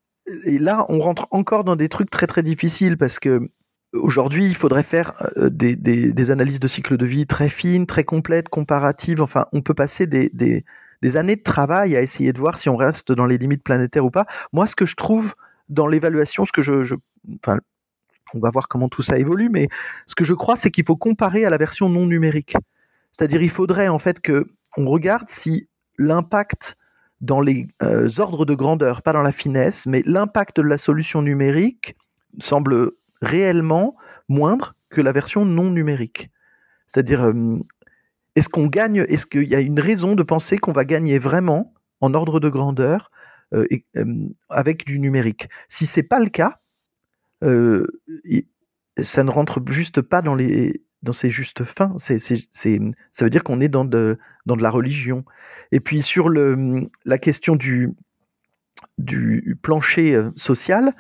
[0.44, 3.50] Et là, on rentre encore dans des trucs très très difficiles parce que
[3.96, 8.48] aujourd'hui, il faudrait faire des, des, analyses de cycle de vie très fines, très complètes,
[8.48, 9.20] comparatives.
[9.20, 10.64] Enfin, on peut passer des,
[11.14, 14.10] années de travail à essayer de voir si on reste dans les limites planétaires ou
[14.10, 14.26] pas.
[14.52, 15.34] Moi, ce que je trouve
[15.68, 16.94] dans l'évaluation, ce que je, je
[17.42, 17.58] enfin,
[18.34, 19.68] on va voir comment tout ça évolue, mais
[20.06, 22.56] ce que je crois, c'est qu'il faut comparer à la version non numérique.
[23.12, 26.76] C'est-à-dire, il faudrait en fait que on regarde si l'impact
[27.20, 31.22] dans les euh, ordres de grandeur, pas dans la finesse, mais l'impact de la solution
[31.22, 31.96] numérique
[32.38, 33.96] semble réellement
[34.28, 36.30] moindre que la version non numérique.
[36.86, 37.58] C'est-à-dire, euh,
[38.34, 41.74] est-ce qu'on gagne, est-ce qu'il y a une raison de penser qu'on va gagner vraiment
[42.00, 43.10] en ordre de grandeur
[43.54, 43.66] euh,
[44.48, 45.48] avec du numérique?
[45.68, 46.60] Si c'est pas le cas,
[47.44, 47.86] euh,
[48.98, 51.94] ça ne rentre juste pas dans les dans ses justes fins.
[51.98, 52.14] Ça
[53.24, 55.24] veut dire qu'on est dans de, dans de la religion.
[55.72, 57.90] Et puis sur le, la question du,
[58.98, 60.92] du plancher euh, social,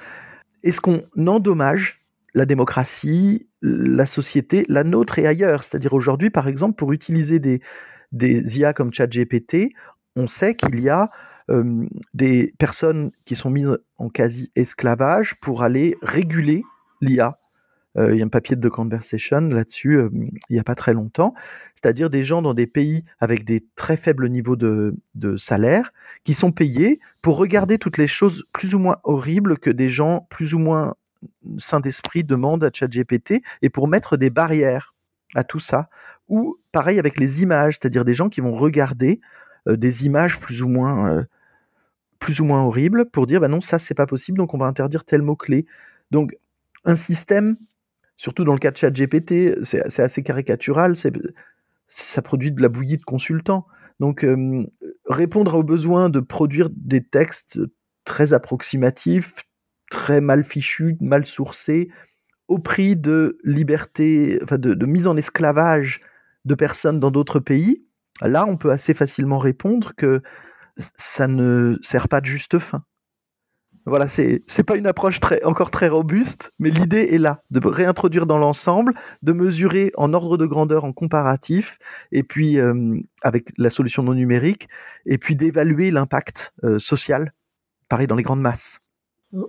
[0.62, 2.05] est-ce qu'on endommage
[2.36, 7.60] la démocratie, la société, la nôtre et ailleurs C'est-à-dire aujourd'hui, par exemple, pour utiliser des,
[8.12, 9.72] IA comme ChatGPT,
[10.14, 11.10] on sait qu'il y a
[12.12, 16.62] des personnes qui sont mises en quasi-esclavage pour aller réguler
[17.00, 17.38] l'IA.
[17.96, 20.92] Euh, il y a un papier de The Conversation là-dessus il n'y a pas très
[20.92, 21.34] longtemps,
[21.74, 25.92] c'est-à-dire des gens dans des pays avec des très faibles niveaux de, de salaire
[26.24, 30.26] qui sont payés pour regarder toutes les choses plus ou moins horribles que des gens
[30.28, 30.94] plus ou moins
[31.58, 34.94] sains d'esprit demandent à ChatGPT et pour mettre des barrières
[35.34, 35.88] à tout ça.
[36.28, 39.20] Ou pareil avec les images, c'est-à-dire des gens qui vont regarder
[39.68, 41.22] euh, des images plus ou moins euh,
[42.18, 44.66] plus ou moins horrible pour dire bah non ça c'est pas possible donc on va
[44.66, 45.66] interdire tel mot clé
[46.10, 46.36] donc
[46.84, 47.56] un système
[48.16, 50.94] surtout dans le cas de chat GPT c'est assez caricatural
[51.88, 53.66] ça produit de la bouillie de consultants
[54.00, 54.64] donc euh,
[55.06, 57.58] répondre aux besoins de produire des textes
[58.04, 59.34] très approximatifs
[59.96, 61.88] très mal fichus mal sourcés
[62.48, 66.00] au prix de liberté enfin de, mise en esclavage
[66.44, 67.82] de personnes dans d'autres pays
[68.20, 70.22] là on peut assez facilement répondre que
[70.76, 72.84] ça ne sert pas de juste fin.
[73.88, 77.64] Voilà, c'est c'est pas une approche très encore très robuste, mais l'idée est là de
[77.64, 81.78] réintroduire dans l'ensemble, de mesurer en ordre de grandeur, en comparatif,
[82.10, 84.68] et puis euh, avec la solution non numérique,
[85.06, 87.32] et puis d'évaluer l'impact euh, social,
[87.88, 88.80] pareil dans les grandes masses.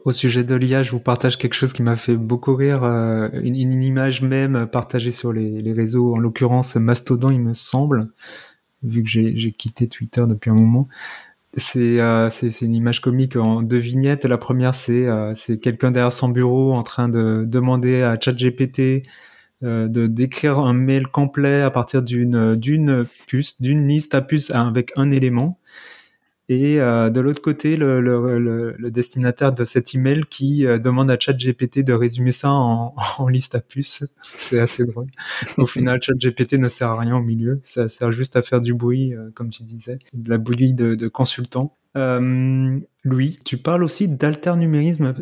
[0.03, 3.29] Au sujet de l'IA, je vous partage quelque chose qui m'a fait beaucoup rire, euh,
[3.43, 8.09] une, image même partagée sur les, réseaux, en l'occurrence Mastodon, il me semble,
[8.83, 10.87] vu que j'ai quitté Twitter depuis un moment.
[11.75, 14.25] Euh, c'est une image comique en deux vignettes.
[14.25, 19.03] La première, c'est euh, quelqu'un derrière son bureau en train de demander à ChatGPT
[19.63, 24.91] euh, d'écrire un mail complet à partir d'une d'une puce, d'une liste à puce avec
[24.97, 25.57] un élément.
[26.49, 30.77] Et euh, de l'autre côté le, le, le, le, destinataire de cet email qui euh,
[30.77, 34.05] demande à ChatGPT de résumer ça en, en liste à puces.
[34.21, 35.07] C'est assez drôle.
[35.57, 38.73] Au final, ChatGPT ne sert à rien au milieu, ça sert juste à faire du
[38.73, 41.75] bruit, euh, comme tu disais, de la bouillie de, de consultants.
[41.97, 45.15] Euh, Louis, tu parles aussi d'alternumérisme.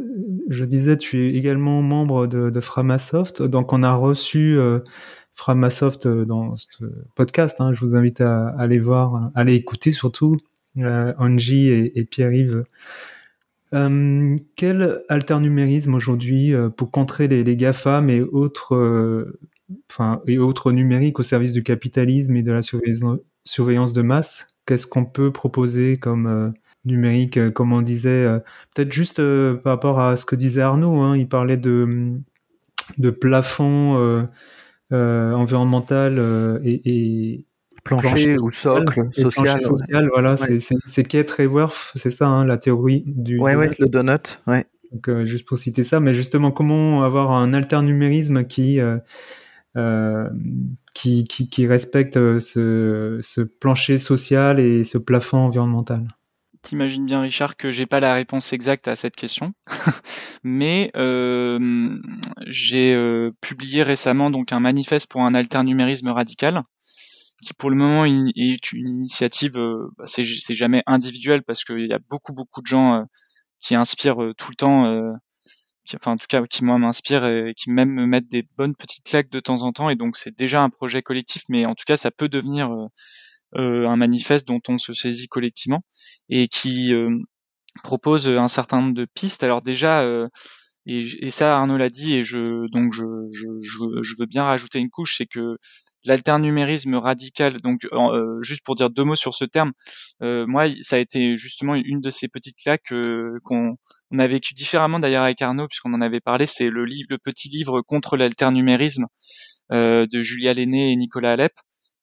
[0.49, 4.79] Je disais, tu es également membre de, de Framasoft, donc on a reçu euh,
[5.33, 6.67] Framasoft dans ce
[7.15, 7.59] podcast.
[7.59, 7.73] Hein.
[7.73, 12.65] Je vous invite à, aller voir, à aller écouter surtout euh, Angie et, Pierre-Yves.
[13.73, 19.39] Euh, quel alternumérisme aujourd'hui euh, pour contrer les, GAFAM et autres, euh,
[19.91, 24.47] enfin, et autres numériques au service du capitalisme et de la surveillance, de masse?
[24.65, 26.49] Qu'est-ce qu'on peut proposer comme euh,
[26.85, 28.27] numérique, euh, comme on disait
[28.73, 29.21] Peut-être juste
[29.63, 32.21] par rapport à ce que disait Arnaud, hein, il parlait de,
[33.19, 34.27] plafond
[34.91, 37.45] environnemental et
[37.85, 39.61] plancher, ou socle social.
[39.61, 40.59] social voilà, ouais.
[40.59, 43.39] c'est Kate Raworth, c'est ça, hein, la théorie du.
[43.39, 43.69] Ouais, donut.
[43.69, 44.65] ouais, le donut, ouais.
[44.91, 48.97] Donc, euh, juste pour citer ça, mais justement, comment avoir un alternumérisme qui, euh,
[49.77, 50.29] euh,
[50.93, 56.07] qui, qui, qui, respecte ce, ce plancher social et ce plafond environnemental?
[56.65, 59.53] T'imagines bien, Richard, que j'ai pas la réponse exacte à cette question,
[60.43, 61.99] mais euh,
[62.47, 66.63] j'ai euh, publié récemment donc un manifeste pour un alternumérisme radical
[67.43, 70.23] qui pour le moment est une initiative, euh, bah, c'est
[70.55, 73.03] jamais individuel parce qu'il y a beaucoup beaucoup de gens euh,
[73.59, 74.83] qui inspirent euh, tout le temps,
[75.95, 79.05] enfin en tout cas qui moi m'inspirent et qui même me mettent des bonnes petites
[79.05, 81.85] claques de temps en temps et donc c'est déjà un projet collectif, mais en tout
[81.85, 82.69] cas ça peut devenir
[83.53, 85.81] un manifeste dont on se saisit collectivement
[86.29, 86.93] et qui
[87.83, 89.43] propose un certain nombre de pistes.
[89.43, 90.03] Alors déjà
[90.87, 94.89] et, ça Arnaud l'a dit et je donc je, je, je veux bien rajouter une
[94.89, 95.57] couche, c'est que
[96.05, 97.57] l'alternumérisme radical.
[97.61, 99.71] Donc, euh, juste pour dire deux mots sur ce terme,
[100.23, 103.75] euh, moi, ça a été justement une de ces petites claques euh, qu'on
[104.11, 106.45] on a vécu différemment d'ailleurs avec Arnaud, puisqu'on en avait parlé.
[106.45, 109.05] C'est le le petit livre contre l'alternumérisme
[109.71, 111.53] euh, de Julia Lenné et Nicolas Alep,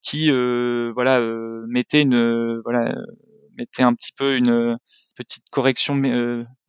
[0.02, 1.20] qui euh, voilà
[1.68, 2.94] mettait une voilà
[3.56, 4.76] mettait un petit peu une
[5.16, 6.00] petite correction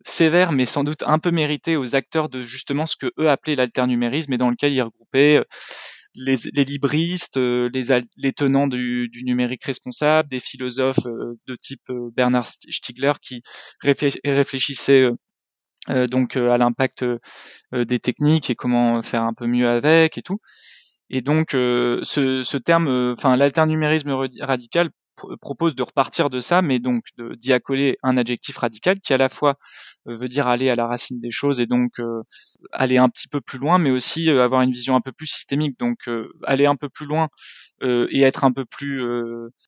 [0.06, 3.56] sévère, mais sans doute un peu méritée aux acteurs de justement ce que eux appelaient
[3.56, 5.44] l'alternumérisme, et dans lequel ils regroupaient
[6.16, 11.56] les, les libristes, euh, les, les tenants du, du, numérique responsable, des philosophes euh, de
[11.56, 13.42] type euh, Bernard Stiegler qui
[13.82, 15.10] réfléchissaient
[16.10, 17.04] donc à l'impact
[17.74, 20.38] des techniques et comment faire un peu mieux avec et tout.
[21.10, 24.92] Et donc ce, terme, enfin l'alternumérisme radical
[25.42, 29.30] propose de repartir de ça, mais donc d'y accoler un adjectif radical qui à la
[29.30, 29.58] fois
[30.08, 32.24] euh, veut dire aller à la racine des choses et donc euh,
[32.72, 35.28] aller un petit peu plus loin, mais aussi euh, avoir une vision un peu plus
[35.28, 35.80] systémique.
[35.80, 36.10] Donc
[36.44, 37.30] aller un peu plus loin
[37.82, 39.04] et être un peu plus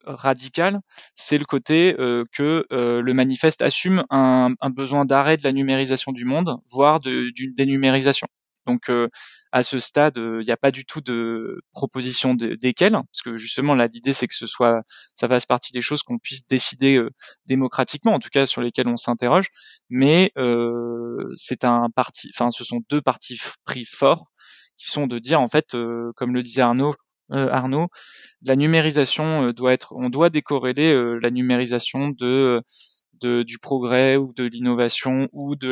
[0.06, 0.80] radical,
[1.16, 1.94] c'est le côté
[2.32, 8.28] que le manifeste assume un besoin d'arrêt de la numérisation du monde, voire d'une dénumérisation.
[8.66, 8.92] Donc
[9.52, 13.76] à ce stade, il n'y a pas du tout de proposition desquelles, parce que justement
[13.76, 14.82] là l'idée c'est que ce soit,
[15.16, 17.02] ça fasse partie des choses qu'on puisse décider
[17.48, 19.48] démocratiquement, en tout cas sur lesquelles on s'interroge.
[19.90, 20.32] Mais
[21.36, 24.26] c'est un parti, enfin ce sont deux partis pris forts
[24.78, 25.76] qui sont de dire en fait,
[26.16, 26.96] comme le disait Arnaud,
[27.32, 27.88] euh, Arnaud,
[28.44, 32.62] la numérisation doit être, on doit décorréler euh, la numérisation de
[33.44, 35.72] du progrès ou de l'innovation ou de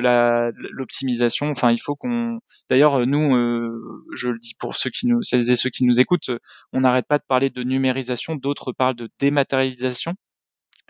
[0.72, 1.49] l'optimisation.
[1.49, 2.39] Enfin, il faut qu'on.
[2.70, 5.99] D'ailleurs, nous, euh, je le dis pour ceux qui nous, celles et ceux qui nous
[5.99, 6.32] écoutent,
[6.74, 8.36] on n'arrête pas de parler de numérisation.
[8.36, 10.16] D'autres parlent de dématérialisation.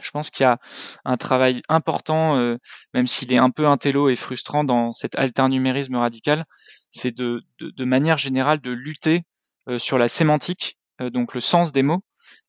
[0.01, 0.59] Je pense qu'il y a
[1.05, 2.57] un travail important, euh,
[2.93, 6.45] même s'il est un peu intello et frustrant dans cet alternumérisme radical,
[6.91, 7.43] c'est de,
[7.79, 9.23] manière générale de lutter
[9.69, 12.03] euh, sur la sémantique, euh, donc le sens des mots,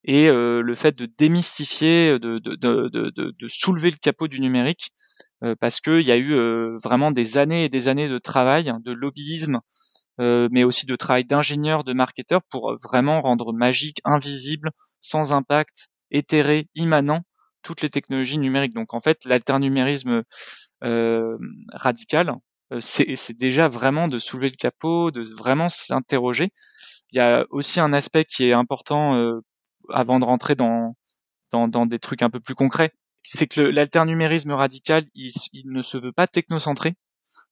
[0.05, 4.91] et euh, le fait de démystifier, de, soulever le capot du numérique,
[5.43, 8.73] euh, parce qu'il y a eu euh, vraiment des années et des années de travail,
[8.85, 9.61] de lobbyisme,
[10.19, 14.71] mais aussi de travail d'ingénieur, de marketeur, pour vraiment rendre magique, invisible,
[15.01, 17.23] sans impact, éthéré, immanent,
[17.63, 18.75] toutes les technologies numériques.
[18.75, 20.23] Donc en fait, l'alternumérisme
[21.73, 22.35] radical,
[22.79, 26.53] c'est déjà vraiment de soulever le capot, de vraiment s'interroger.
[27.15, 29.41] Il y a aussi un aspect qui est important euh,
[29.89, 30.97] avant de rentrer dans,
[31.53, 32.91] dans, dans des trucs un peu plus concrets,
[33.23, 36.95] c'est que l'alternumérisme radical, il, il, ne se veut pas technocentré.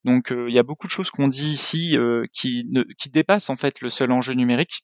[0.05, 3.09] Donc euh, il y a beaucoup de choses qu'on dit ici euh, qui, ne, qui
[3.09, 4.83] dépassent en fait le seul enjeu numérique.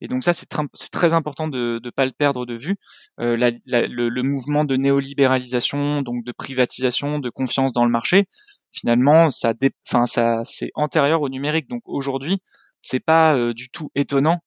[0.00, 0.48] Et donc ça, c'est
[0.90, 2.76] très important de ne pas le perdre de vue.
[3.20, 8.24] Euh, la, la, le, mouvement de néolibéralisation, donc de privatisation, de confiance dans le marché,
[8.72, 9.52] finalement, ça,
[9.86, 11.68] enfin, ça, c'est antérieur au numérique.
[11.68, 12.38] Donc aujourd'hui,
[12.84, 14.40] c'est pas euh, du tout étonnant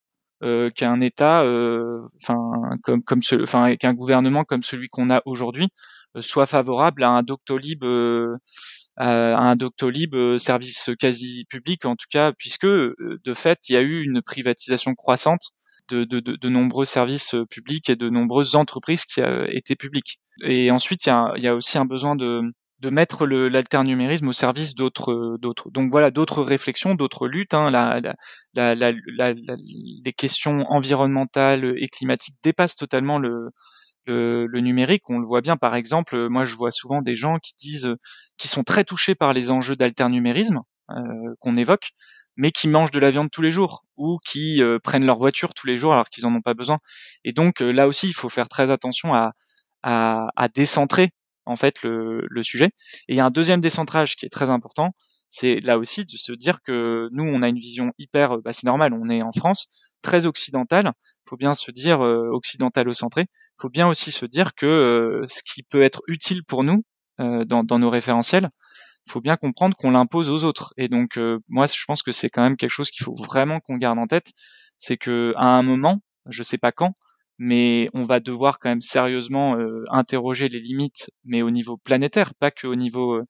[0.43, 2.37] euh, qu'un État, euh, enfin
[2.83, 3.35] comme comme ce,
[3.75, 5.69] qu'un gouvernement comme celui qu'on a aujourd'hui
[6.19, 7.83] soit favorable à un Doctolib
[8.97, 13.81] à un Doctolib service quasi public en tout cas puisque de fait il y a
[13.81, 15.51] eu une privatisation croissante
[15.89, 20.19] de, de, de, de, nombreux services publics et de nombreuses entreprises qui étaient publiques.
[20.43, 22.41] Et ensuite, il y a, il y a aussi un besoin de,
[22.79, 25.71] de mettre l'alternumérisme au service d'autres d'autres.
[25.71, 27.71] Donc voilà d'autres réflexions d'autres luttes hein.
[27.71, 27.99] la,
[28.53, 33.49] la, la, les questions environnementales et climatiques dépassent totalement le,
[34.05, 35.09] le, le numérique.
[35.09, 35.57] On le voit bien.
[35.57, 37.95] Par exemple moi je vois souvent des gens qui disent
[38.37, 40.61] qui sont très touchés par les enjeux d'alternumérisme
[40.91, 41.89] euh, qu'on évoque
[42.35, 45.55] mais qui mangent de la viande tous les jours ou qui euh, prennent leur voiture
[45.55, 46.77] tous les jours alors qu'ils en ont pas besoin.
[47.23, 49.33] Et donc euh, là aussi il faut faire très attention à
[49.83, 51.09] à, à décentrer
[51.47, 52.69] en fait le, le sujet.
[53.07, 54.93] Et il y a un deuxième décentrage qui est très important,
[55.29, 58.65] c'est là aussi de se dire que nous on a une vision hyper, bah, c'est
[58.65, 59.67] normal, on est en France,
[60.01, 60.91] très occidentale.
[61.27, 63.25] Faut bien se dire euh, occidentalo-centré.
[63.59, 66.83] Faut bien aussi se dire que euh, ce qui peut être utile pour nous
[67.19, 68.49] euh, dans, dans, nos référentiels,
[69.09, 70.73] faut bien comprendre qu'on l'impose aux autres.
[70.77, 73.59] Et donc euh, moi je pense que c'est quand même quelque chose qu'il faut vraiment
[73.59, 74.31] qu'on garde en tête,
[74.77, 76.93] c'est que à un moment, je sais pas quand,
[77.37, 82.33] mais on va devoir quand même sérieusement euh, interroger les limites, mais au niveau planétaire,
[82.35, 83.25] pas que au niveau euh,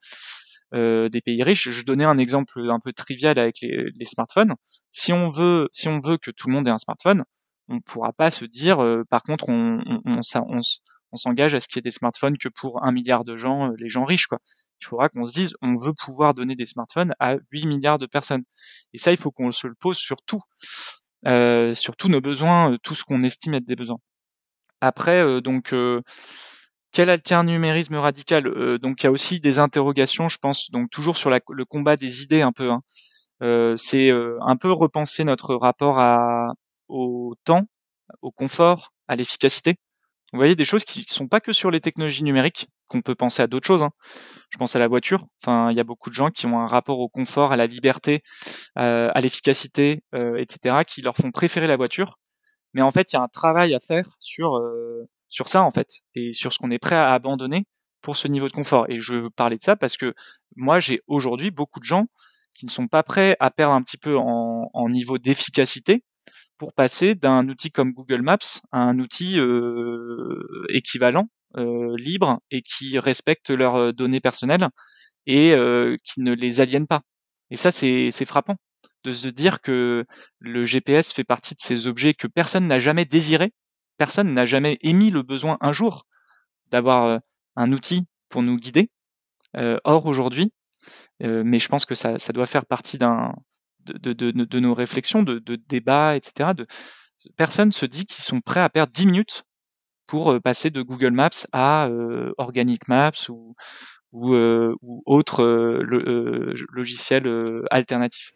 [0.74, 1.70] euh, des pays riches.
[1.70, 4.54] Je donnais un exemple un peu trivial avec les, smartphones.
[4.92, 7.24] Si on veut, si on veut que tout le monde ait un smartphone,
[7.70, 8.78] on pourra pas se dire,
[9.10, 9.82] par contre, on,
[11.14, 13.90] s'engage à ce qu'il y ait des smartphones que pour un milliard de gens, les
[13.90, 14.40] gens riches, quoi.
[14.82, 18.06] Il faudra qu'on se dise, on veut pouvoir donner des smartphones à 8 milliards de
[18.06, 18.44] personnes.
[18.94, 20.42] Et ça, il faut qu'on se le pose sur tout
[21.28, 24.00] euh, sur tous nos besoins, euh, tout ce qu'on estime être des besoins.
[24.82, 26.02] Après, euh, donc, euh,
[26.92, 28.44] quel alternumérisme radical
[28.80, 32.24] Donc, il y a aussi des interrogations, je pense, donc toujours sur le combat des
[32.24, 32.72] idées un peu.
[32.72, 32.82] Hein.
[33.78, 36.00] c'est un peu repenser notre rapport
[36.88, 37.66] au temps,
[38.22, 39.76] au confort, à l'efficacité.
[40.34, 43.42] Vous voyez des choses qui sont pas que sur les technologies numériques, qu'on peut penser
[43.42, 43.84] à d'autres choses.
[43.84, 43.92] Hein.
[44.50, 45.26] Je pense à la voiture.
[45.44, 47.68] Enfin, il y a beaucoup de gens qui ont un rapport au confort, à la
[47.68, 48.22] liberté,
[48.76, 52.18] à l'efficacité, euh, etc., qui leur font préférer la voiture.
[52.74, 55.72] Mais en fait, il y a un travail à faire sur euh, sur ça en
[55.72, 57.66] fait, et sur ce qu'on est prêt à abandonner
[58.02, 58.86] pour ce niveau de confort.
[58.90, 60.14] Et je veux parler de ça parce que
[60.56, 62.06] moi, j'ai aujourd'hui beaucoup de gens
[62.54, 66.04] qui ne sont pas prêts à perdre un petit peu en, en niveau d'efficacité
[66.58, 72.62] pour passer d'un outil comme Google Maps à un outil euh, équivalent, euh, libre et
[72.62, 74.68] qui respecte leurs euh, données personnelles
[75.26, 75.54] et
[76.06, 77.02] qui ne les aliène pas.
[77.50, 78.56] Et ça, c'est frappant
[79.04, 80.06] de se dire que
[80.40, 83.52] le GPS fait partie de ces objets que personne n'a jamais désiré,
[83.98, 86.06] personne n'a jamais émis le besoin un jour
[86.72, 87.20] d'avoir
[87.58, 88.90] un outil pour nous guider.
[89.54, 90.54] or aujourd'hui,
[91.20, 93.34] mais je pense que ça, ça doit faire partie d'un
[93.86, 96.54] de, de, de, nos réflexions, de, de débats, etc.
[96.54, 96.68] De,
[97.36, 99.44] personne se dit qu'ils sont prêts à perdre 10 minutes
[100.08, 103.56] pour euh, passer de Google Maps à euh, Organic Maps ou,
[104.12, 107.28] ou, euh, ou autre euh, logiciel
[107.70, 108.32] alternatif.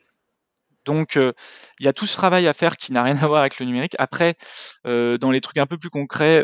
[0.83, 3.59] Donc, il y a tout ce travail à faire qui n'a rien à voir avec
[3.59, 3.95] le numérique.
[3.99, 4.33] Après,
[4.83, 6.43] dans les trucs un peu plus concrets,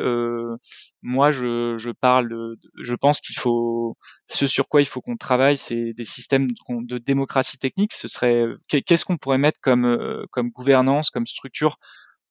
[1.01, 3.97] moi, je, je, parle, je pense qu'il faut,
[4.27, 7.93] ce sur quoi il faut qu'on travaille, c'est des systèmes de démocratie technique.
[7.93, 9.97] Ce serait, qu'est-ce qu'on pourrait mettre comme,
[10.29, 11.77] comme gouvernance, comme structure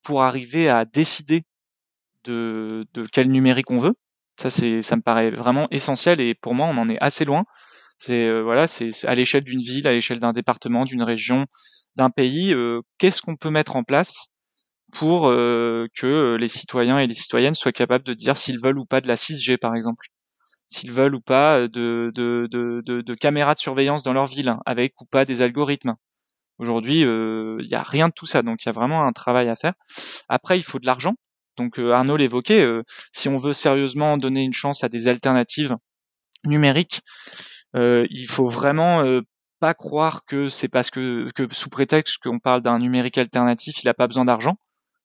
[0.05, 1.43] pour arriver à décider
[2.27, 3.95] de, quel numérique on veut.
[4.41, 7.45] Ça, c'est, ça me paraît vraiment essentiel et pour moi, on en est assez loin.
[7.99, 11.47] C'est voilà, c'est à l'échelle d'une ville, à l'échelle d'un département, d'une région,
[11.97, 14.27] d'un pays, euh, qu'est-ce qu'on peut mettre en place
[14.93, 18.87] pour euh, que les citoyens et les citoyennes soient capables de dire s'ils veulent ou
[18.87, 20.07] pas de la 6G par exemple,
[20.69, 25.01] s'ils veulent ou pas de, de, de, de, caméras de surveillance dans leur ville, avec
[25.01, 25.95] ou pas des algorithmes.
[26.59, 29.13] Aujourd'hui, euh, il n'y a rien de tout ça, donc il y a vraiment un
[29.13, 29.75] travail à faire.
[30.29, 31.15] Après, il faut de l'argent.
[31.57, 32.67] Donc Arnaud l'évoquait,
[33.13, 35.77] si on veut sérieusement donner une chance à des alternatives
[36.45, 37.01] numériques,
[37.75, 39.03] il faut vraiment
[39.61, 43.87] pas croire que c'est parce que, que sous prétexte qu'on parle d'un numérique alternatif, il
[43.87, 44.57] n'a pas besoin d'argent.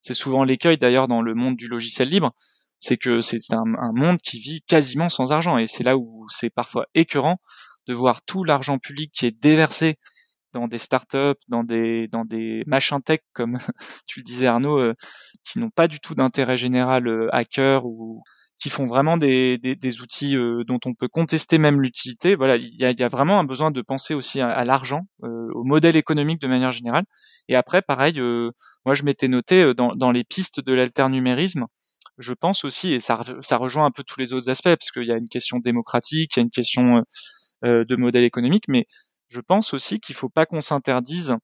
[0.02, 2.34] C'est souvent l'écueil d'ailleurs dans le monde du logiciel libre,
[2.80, 6.50] c'est que c'est un, monde qui vit quasiment sans argent et c'est là où c'est
[6.50, 7.40] parfois écœurant
[7.88, 9.98] de voir tout l'argent public qui est déversé
[10.54, 13.58] dans des startups, dans des dans des machins tech comme
[14.08, 14.94] tu le disais Arnaud, euh,
[15.44, 18.24] qui n'ont pas du tout d'intérêt général euh, hacker ou
[18.62, 22.36] qui font vraiment des, des, des outils euh, dont on peut contester même l'utilité.
[22.36, 25.50] Voilà, il y a, y a, vraiment un besoin de penser aussi à, l'argent, euh,
[25.56, 27.06] au modèle économique de manière générale.
[27.48, 28.52] Et après, pareil, euh,
[28.86, 31.66] moi je m'étais noté dans, dans les pistes de l'alternumérisme,
[32.20, 35.06] je pense aussi, et ça, ça rejoint un peu tous les autres aspects, parce qu'il
[35.06, 37.04] y a une question démocratique, il y a une question
[37.64, 38.86] de modèle économique, mais
[39.32, 41.36] je pense aussi qu'il faut pas qu'on s'interdise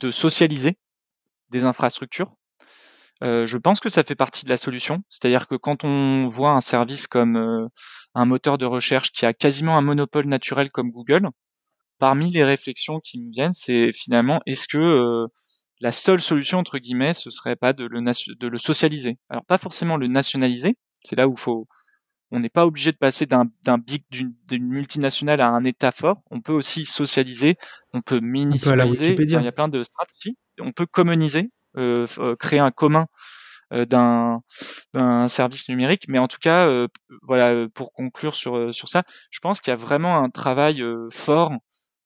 [0.00, 0.78] de socialiser
[1.50, 2.34] des infrastructures
[3.22, 5.02] je pense que ça fait partie de la solution.
[5.08, 7.68] C'est-à-dire que quand on voit un service comme
[8.14, 11.28] un moteur de recherche qui a quasiment un monopole naturel comme Google,
[11.98, 15.26] parmi les réflexions qui me viennent, c'est finalement est-ce que
[15.80, 19.18] la seule solution entre guillemets, ce serait pas de le, de le socialiser?
[19.28, 21.66] Alors pas forcément le nationaliser, c'est là où faut
[22.30, 26.22] on n'est pas obligé de passer d'un big d'une multinationale à un État fort.
[26.30, 27.56] On peut aussi socialiser,
[27.92, 29.16] on peut municipaliser.
[29.18, 30.36] il y a plein de stratégies.
[30.60, 33.06] On peut communiser, euh, euh, créer un commun
[33.72, 34.40] euh, d'un
[34.92, 36.06] d'un service numérique.
[36.08, 36.88] Mais en tout cas, euh,
[37.22, 41.52] voilà, pour conclure sur sur ça, je pense qu'il y a vraiment un travail fort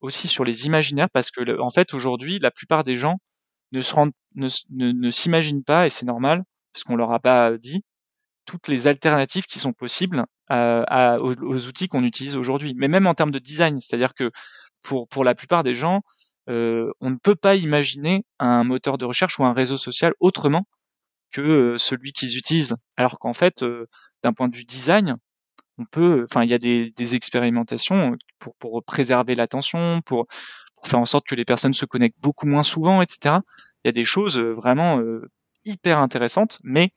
[0.01, 3.19] aussi sur les imaginaires parce que en fait aujourd'hui, la plupart des gens
[3.73, 6.43] ne se rendent, ne, ne, s'imaginent pas et c'est normal
[6.73, 7.85] parce qu'on leur a pas dit
[8.47, 12.75] toutes les alternatives qui sont possibles aux, outils qu'on utilise aujourd'hui.
[12.77, 14.31] Mais même en termes de design, c'est-à-dire que
[14.83, 16.01] pour pour la plupart des gens,
[16.49, 20.65] on ne peut pas imaginer un moteur de recherche ou un réseau social autrement
[21.33, 22.77] que celui qu'ils utilisent.
[22.97, 23.65] Alors qu'en fait,
[24.23, 25.17] d'un point de vue design,
[25.79, 30.27] on peut, enfin, il y a des, des expérimentations pour, pour préserver l'attention, pour,
[30.77, 33.37] pour faire en sorte que les personnes se connectent beaucoup moins souvent, etc.
[33.85, 35.01] Il y a des choses vraiment
[35.65, 36.91] hyper intéressantes, mais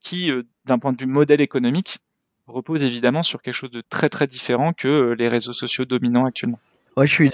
[0.00, 0.30] qui,
[0.64, 1.98] d'un point de vue modèle économique,
[2.46, 6.58] reposent évidemment sur quelque chose de très très différent que les réseaux sociaux dominants actuellement.
[6.96, 7.30] Ouais, je suis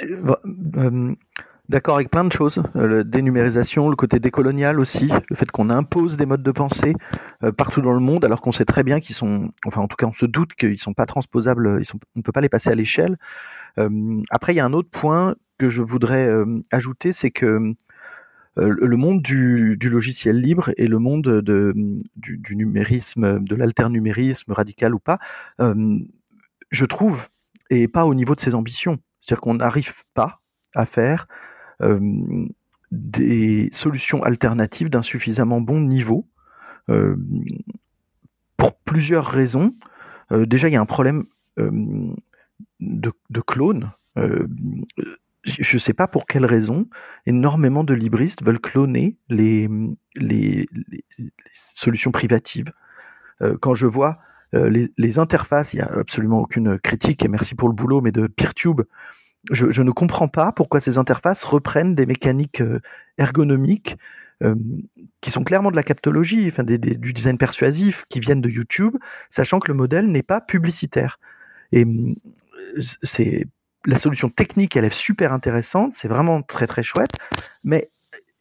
[1.69, 5.69] D'accord avec plein de choses, euh, la dénumérisation, le côté décolonial aussi, le fait qu'on
[5.69, 6.95] impose des modes de pensée
[7.43, 9.97] euh, partout dans le monde, alors qu'on sait très bien qu'ils sont, enfin en tout
[9.97, 12.77] cas on se doute qu'ils sont pas transposables, on ne peut pas les passer à
[12.77, 13.17] l'échelle.
[13.79, 16.31] Euh, après, il y a un autre point que je voudrais
[16.71, 17.75] ajouter, c'est que
[18.57, 21.75] le monde du, logiciel libre et le monde de,
[22.17, 25.19] du, numérisme, de l'alternumérisme, radical ou pas,
[25.59, 27.29] je trouve,
[27.71, 28.99] et pas au niveau de ses ambitions.
[29.21, 30.41] C'est-à-dire qu'on n'arrive pas
[30.75, 31.27] à faire
[31.83, 32.47] euh,
[32.93, 36.29] des solutions alternatives d'un suffisamment bon niveau
[36.89, 37.17] euh,
[38.57, 39.75] pour plusieurs raisons.
[40.33, 41.25] Euh, déjà, il y a un problème
[41.59, 43.91] de, de clone.
[45.47, 46.89] Je ne sais pas pour quelle raison,
[47.25, 49.69] énormément de libristes veulent cloner les,
[50.17, 50.69] les,
[51.53, 52.73] solutions privatives.
[53.61, 54.19] quand je vois
[54.53, 58.13] les, les, interfaces, il n'y a absolument aucune critique, et merci pour le boulot, mais
[58.13, 58.83] de PeerTube,
[59.51, 62.81] je, ne comprends pas pourquoi ces interfaces reprennent des mécaniques euh,
[63.19, 63.97] ergonomiques
[64.43, 64.55] euh,
[65.21, 68.97] qui sont clairement de la captologie, enfin du design persuasif qui viennent de YouTube,
[69.31, 71.19] sachant que le modèle n'est pas publicitaire.
[71.73, 72.15] Et euh,
[73.03, 73.47] c'est
[73.87, 77.13] la solution technique, elle est super intéressante, c'est vraiment très très chouette,
[77.65, 77.91] mais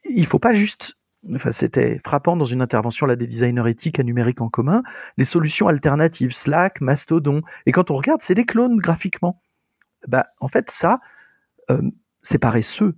[0.03, 0.95] il faut pas juste
[1.33, 4.83] Enfin, c'était frappant dans une intervention là des designers éthiques à numérique en commun,
[5.17, 7.41] les solutions alternatives, Slack, Mastodon.
[7.65, 9.41] Et quand on regarde, c'est des clones graphiquement
[10.07, 10.99] bah, en fait, ça,
[11.69, 11.81] euh,
[12.21, 12.95] c'est paresseux.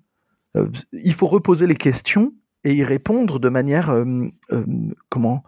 [0.56, 2.34] Euh, il faut reposer les questions
[2.64, 4.30] et y répondre de manière, euh,
[5.10, 5.43] comment,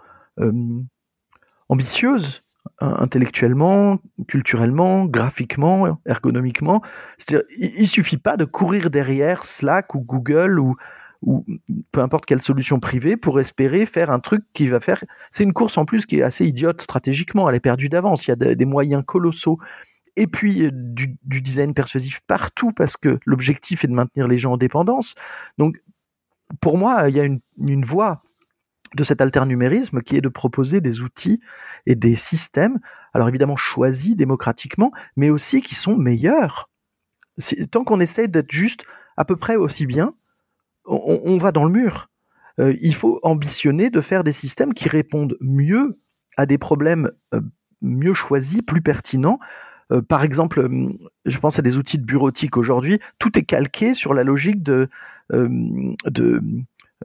[1.67, 2.43] ambitieuse,
[2.79, 6.81] intellectuellement, culturellement, graphiquement, ergonomiquement.
[7.17, 10.75] C'est-à-dire, il, suffit pas de courir derrière Slack ou Google ou,
[11.21, 11.45] ou
[11.91, 15.03] peu importe quelle solution privée pour espérer faire un truc qui va faire.
[15.31, 17.49] C'est une course en plus qui est assez idiote stratégiquement.
[17.49, 18.27] Elle est perdue d'avance.
[18.27, 19.59] Il y a des moyens colossaux
[20.19, 24.53] et puis euh, du, design persuasif partout parce que l'objectif est de maintenir les gens
[24.53, 25.15] en dépendance.
[25.57, 25.81] Donc,
[26.61, 28.23] pour moi, il y a une, voie
[28.95, 31.39] de cet alternumérisme qui est de proposer des outils
[31.85, 32.79] et des systèmes,
[33.13, 36.69] alors évidemment choisis démocratiquement, mais aussi qui sont meilleurs.
[37.71, 38.83] Tant qu'on essaie d'être juste
[39.17, 40.13] à peu près aussi bien,
[40.85, 42.09] on, va dans le mur.
[42.59, 45.99] Euh, il faut ambitionner de faire des systèmes qui répondent mieux
[46.35, 47.41] à des problèmes euh,
[47.81, 49.39] mieux choisis, plus pertinents,
[49.91, 50.67] euh, par exemple,
[51.25, 54.87] je pense à des outils de bureautique aujourd'hui, tout est calqué sur la logique de,
[55.31, 56.41] de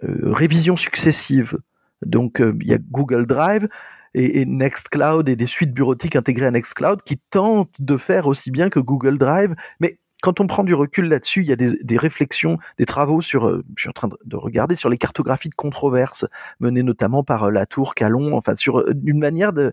[0.02, 1.58] révision successive.
[2.04, 3.68] Donc, il y a Google Drive
[4.14, 8.70] et, Nextcloud et des suites bureautiques intégrées à Nextcloud qui tentent de faire aussi bien
[8.70, 9.54] que Google Drive.
[9.80, 13.48] Mais quand on prend du recul là-dessus, il y a des, réflexions, des travaux sur,
[13.76, 16.26] je suis en train de, regarder sur les cartographies de controverses
[16.60, 19.72] menées notamment par Latour, Calon, enfin sur une manière de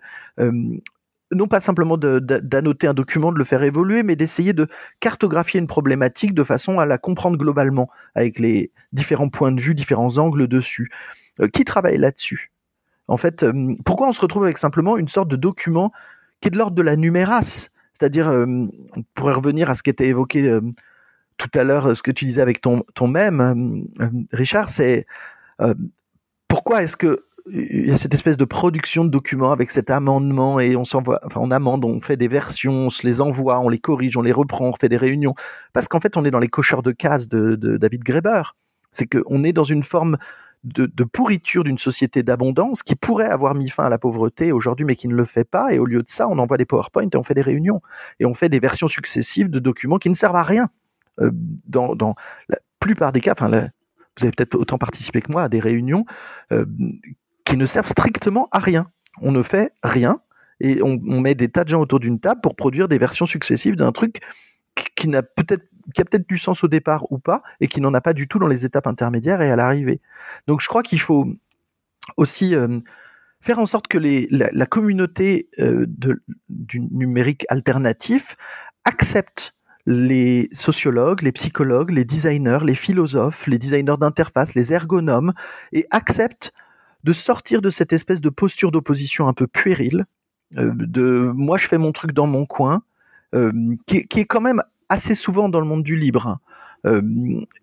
[1.31, 4.67] non pas simplement d'annoter un document, de le faire évoluer, mais d'essayer de
[4.99, 9.73] cartographier une problématique de façon à la comprendre globalement, avec les différents points de vue,
[9.73, 10.91] différents angles dessus.
[11.41, 12.51] Euh, qui travaille là-dessus
[13.07, 15.91] En fait, euh, pourquoi on se retrouve avec simplement une sorte de document
[16.39, 19.89] qui est de l'ordre de la numérace C'est-à-dire, euh, on pourrait revenir à ce qui
[19.89, 20.59] était évoqué
[21.37, 23.85] tout à l'heure, ce que tu disais avec ton, ton même,
[24.31, 25.05] Richard, c'est
[26.47, 30.59] pourquoi est-ce que il y a cette espèce de production de documents avec cet amendement
[30.59, 33.69] et on s'envoie, enfin on amende, on fait des versions, on se les envoie, on
[33.69, 35.33] les corrige, on les reprend, on fait des réunions.
[35.73, 38.43] Parce qu'en fait, on est dans les cocheurs de cases de, David Graeber.
[38.91, 40.17] C'est qu'on est dans une forme
[40.63, 44.95] de, pourriture d'une société d'abondance qui pourrait avoir mis fin à la pauvreté aujourd'hui, mais
[44.95, 45.73] qui ne le fait pas.
[45.73, 47.81] Et au lieu de ça, on envoie des PowerPoint et on fait des réunions.
[48.19, 50.69] Et on fait des versions successives de documents qui ne servent à rien.
[51.19, 51.31] Euh,
[51.65, 52.15] dans,
[52.47, 56.05] la plupart des cas, enfin, vous avez peut-être autant participé que moi à des réunions
[56.51, 56.65] euh,
[57.45, 58.87] qui ne servent strictement à rien.
[59.21, 60.21] On ne fait rien
[60.59, 63.75] et on, met des tas de gens autour d'une table pour produire des versions successives
[63.75, 64.21] d'un truc
[64.95, 65.63] qui, n'a peut-être
[65.93, 68.27] qui a peut-être du sens au départ ou pas, et qui n'en a pas du
[68.27, 69.99] tout dans les étapes intermédiaires et à l'arrivée.
[70.47, 71.27] Donc je crois qu'il faut
[72.17, 72.79] aussi euh,
[73.41, 78.35] faire en sorte que les, la, communauté euh, de, du numérique alternatif
[78.85, 79.53] accepte
[79.85, 85.33] les sociologues, les psychologues, les designers, les philosophes, les designers d'interface, les ergonomes,
[85.73, 86.53] et accepte
[87.03, 90.05] de sortir de cette espèce de posture d'opposition un peu puérile,
[90.57, 92.83] euh, de moi je fais mon truc dans mon coin,
[93.85, 96.39] qui, qui, est quand même assez souvent dans le monde du libre.
[96.85, 97.01] Euh,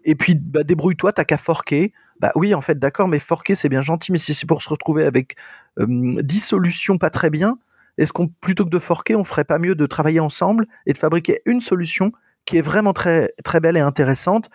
[0.05, 1.93] et puis bah, débrouille-toi, t'as qu'à forquer.
[2.21, 4.69] Bah oui, en fait, d'accord, mais forquer c'est bien gentil, mais si c'est pour se
[4.69, 5.37] retrouver avec
[5.79, 7.59] euh, 10 solutions pas très bien,
[7.97, 10.99] est-ce qu'on plutôt que de forquer, on ferait pas mieux de travailler ensemble et de
[10.99, 12.13] fabriquer une solution
[12.45, 14.51] qui est vraiment très très belle et intéressante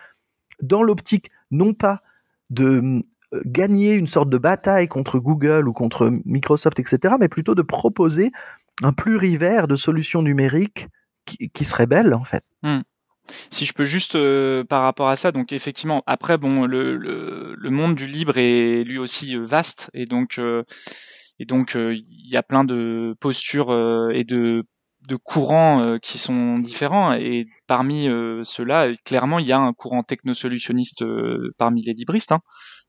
[0.62, 2.02] dans l'optique non pas
[2.50, 3.02] de
[3.32, 7.62] euh, gagner une sorte de bataille contre Google ou contre Microsoft, etc., mais plutôt de
[7.62, 8.32] proposer
[8.82, 10.88] un plurivers de solutions numériques
[11.24, 12.44] qui, belle en fait.
[12.62, 12.80] Hmm.
[13.50, 17.54] Si je peux juste euh, par rapport à ça, donc effectivement, après bon, le, le,
[17.56, 20.38] le, monde du libre est lui aussi euh, vaste et donc
[21.38, 23.72] et donc il y a plein de postures
[24.12, 24.64] et de
[25.08, 28.08] de courants qui sont différents et parmi
[28.42, 31.04] ceux-là, clairement, il y a un courant technosolutionniste
[31.58, 32.32] parmi les libristes.
[32.32, 32.40] Hein.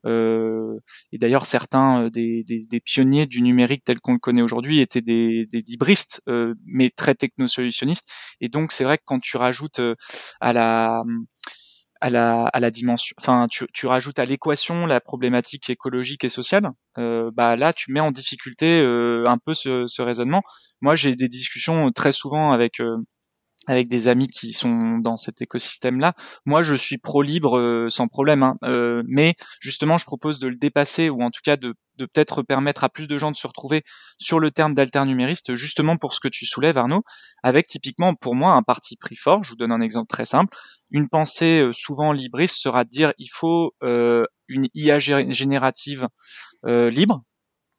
[0.06, 0.80] Euh,
[1.12, 5.46] et d'ailleurs, certains euh, des, pionniers du numérique tel qu'on le connaît aujourd'hui étaient des,
[5.48, 8.10] des libristes, euh, mais très technosolutionnistes.
[8.42, 9.82] Et donc, c'est vrai que quand tu rajoutes
[10.42, 11.04] à la
[12.02, 16.30] à la, à la dimension, enfin, tu, tu rajoutes à l'équation la problématique écologique et
[16.30, 20.44] sociale, euh, bah là, tu mets en difficulté un peu ce, ce raisonnement.
[20.82, 22.80] Moi, j'ai des discussions très souvent avec
[23.68, 26.14] avec des amis qui sont dans cet écosystème-là.
[26.46, 28.58] Moi, je suis pro-libre euh, sans problème, hein.
[28.64, 32.44] euh, mais justement, je propose de le dépasser ou en tout cas de, de peut-être
[32.44, 33.84] permettre à plus de gens de se retrouver
[34.20, 37.04] sur le terme d'alternumériste, justement pour ce que tu soulèves, Arnaud,
[37.44, 39.44] avec typiquement pour moi un parti pris fort.
[39.44, 40.56] Je vous donne un exemple très simple.
[40.92, 43.74] Une pensée euh, souvent libriste sera de dire il faut
[44.48, 46.08] une IA générative
[46.64, 47.24] libre,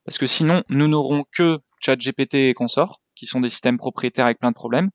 [0.04, 4.38] parce que sinon nous n'aurons que ChatGPT et consorts, qui sont des systèmes propriétaires avec
[4.38, 4.90] plein de problèmes.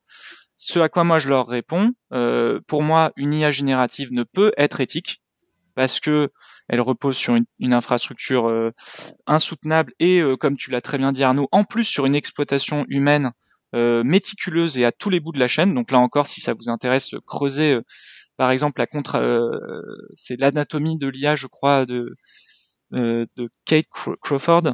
[0.64, 4.52] Ce à quoi moi je leur réponds, euh, pour moi, une IA générative ne peut
[4.58, 5.24] être éthique
[5.74, 6.30] parce que
[6.68, 8.70] elle repose sur une, infrastructure euh,
[9.26, 12.86] insoutenable et, euh, comme tu l'as très bien dit Arnaud, en plus sur une exploitation
[12.90, 13.32] humaine
[13.74, 15.74] méticuleuse et à tous les bouts de la chaîne.
[15.74, 17.80] Donc là encore, si ça vous intéresse, creusez
[18.38, 19.50] par exemple la contre,
[20.14, 22.14] c'est l'anatomie de l'IA, je crois, de
[23.66, 23.86] Kate
[24.22, 24.74] Crawford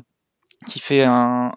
[0.65, 1.51] qui fait un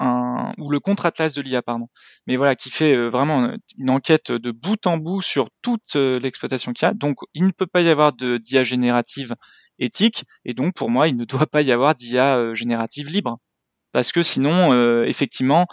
[0.58, 1.88] ou le contre-atlas de l'IA pardon.
[2.26, 6.18] Mais voilà qui fait euh, vraiment une enquête de bout en bout sur toute euh,
[6.20, 6.94] l'exploitation qu'il y a.
[6.94, 9.34] Donc il ne peut pas y avoir d'IA générative
[9.78, 10.24] éthique.
[10.44, 13.38] Et donc pour moi il ne doit pas y avoir d'IA euh, générative libre.
[13.92, 14.72] Parce que sinon
[15.02, 15.66] effectivement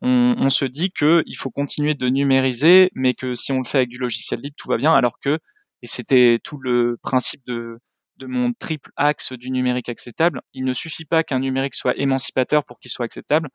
[0.00, 3.78] on, se dit que il faut continuer de numériser mais que si on le fait
[3.78, 4.94] avec du logiciel libre tout va bien.
[4.94, 5.38] Alors que
[5.82, 7.80] et c'était tout le principe de
[8.22, 12.78] mon triple axe du numérique acceptable, il ne suffit pas qu'un numérique soit émancipateur pour
[12.78, 13.48] qu'il soit acceptable,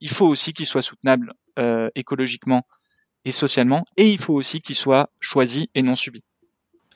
[0.00, 2.66] il faut aussi qu'il soit soutenable euh, écologiquement
[3.24, 6.22] et socialement, et il faut aussi qu'il soit choisi et non subi.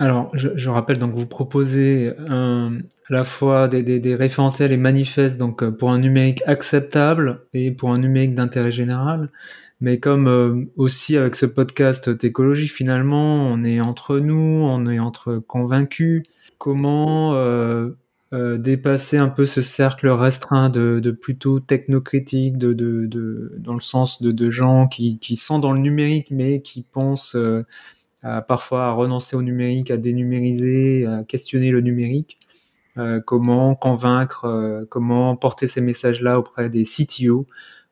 [0.01, 2.69] Alors, je, rappelle donc vous proposez à
[3.11, 7.99] la fois des, référentiels et manifestes donc euh, pour un numérique acceptable et pour un
[7.99, 9.31] numérique d'intérêt général.
[9.81, 14.99] Mais comme euh, aussi avec ce podcast d'écologie, finalement, on est entre nous, on est
[15.01, 16.25] entre convaincus
[16.59, 17.33] comment
[18.35, 23.73] euh, dépasser un peu ce cercle restreint de, de plutôt technocritique, de, de, de, dans
[23.73, 27.65] le sens de, de gens qui, qui sont dans le numérique mais qui pensent euh,
[28.47, 32.39] parfois à renoncer au numérique, à dénumériser, à questionner le numérique.
[32.99, 37.47] Euh, comment convaincre, comment porter ces messages-là auprès des CTO,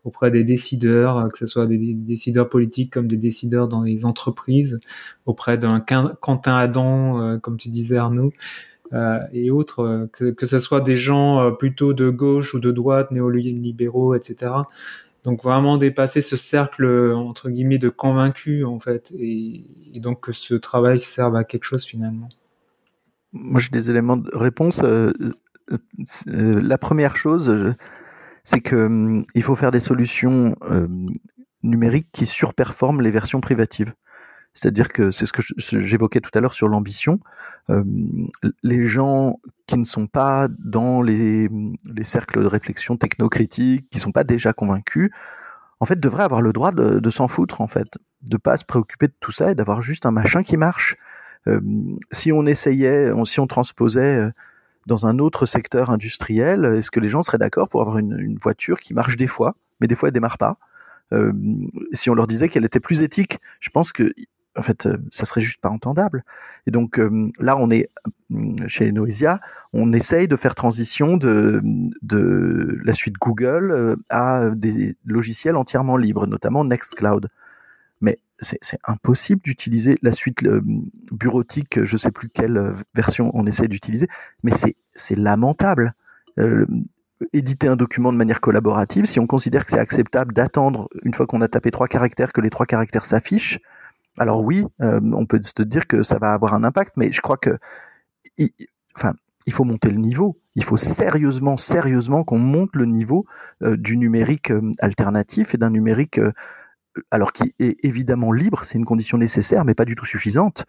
[0.04, 4.80] auprès des décideurs, que ce soit des décideurs politiques comme des décideurs dans les entreprises,
[5.24, 8.32] auprès d'un Quentin Adam, comme tu disais Arnaud,
[9.32, 14.14] et autres, euh, que, ce soit des gens plutôt de gauche ou de droite, néolibéraux,
[14.14, 14.52] etc.
[15.24, 19.64] Donc vraiment dépasser ce cercle entre guillemets de convaincus en fait, et,
[19.96, 22.28] donc que ce travail serve à quelque chose finalement.
[23.32, 24.82] Moi j'ai des éléments de réponse.
[26.26, 27.74] la première chose,
[28.44, 30.54] c'est que hum, il faut faire des solutions
[31.64, 33.92] numériques qui surperforment les versions privatives.
[34.56, 35.42] C'est-à-dire que c'est ce que
[35.80, 37.20] j'évoquais tout à l'heure sur l'ambition.
[38.62, 41.50] Les gens qui ne sont pas dans les,
[41.84, 45.10] les cercles de réflexion technocritique, qui sont pas déjà convaincus,
[45.80, 49.08] en fait, devraient avoir le droit de, s'en foutre, en fait, de pas se préoccuper
[49.08, 50.96] de tout ça et d'avoir juste un machin qui marche.
[52.10, 54.30] Si on essayait, si on transposait euh,
[54.86, 58.80] dans un autre secteur industriel, est-ce que les gens seraient d'accord pour avoir une, voiture
[58.80, 60.58] qui marche des fois, mais des fois elle démarre pas?
[61.92, 64.12] Si on leur disait qu'elle était plus éthique, je pense que
[64.56, 66.24] en fait, euh, ça serait juste pas entendable.
[66.66, 67.90] Et donc euh, là, on est
[68.66, 69.40] chez Noesia,
[69.72, 71.62] on essaye de faire transition de,
[72.84, 77.28] la suite Google euh, à des logiciels entièrement libres, notamment Nextcloud.
[78.00, 80.46] Mais c'est impossible d'utiliser la suite
[81.10, 84.08] bureautique, je sais plus quelle version on essaie d'utiliser,
[84.42, 84.52] mais
[84.94, 85.94] c'est lamentable.
[86.38, 86.66] Euh,
[87.32, 91.26] éditer un document de manière collaborative, si on considère que c'est acceptable d'attendre, une fois
[91.26, 93.58] qu'on a tapé trois caractères, que les trois caractères s'affichent,
[94.18, 97.20] alors oui, euh, on peut se dire que ça va avoir un impact, mais je
[97.20, 97.58] crois que,
[98.38, 98.50] il,
[98.96, 99.14] enfin,
[99.46, 100.38] il faut monter le niveau.
[100.54, 103.26] Il faut sérieusement, sérieusement qu'on monte le niveau
[103.62, 106.20] euh, du numérique euh, alternatif et d'un numérique,
[107.10, 110.64] alors qui est évidemment libre, c'est une condition nécessaire, mais pas du tout suffisante.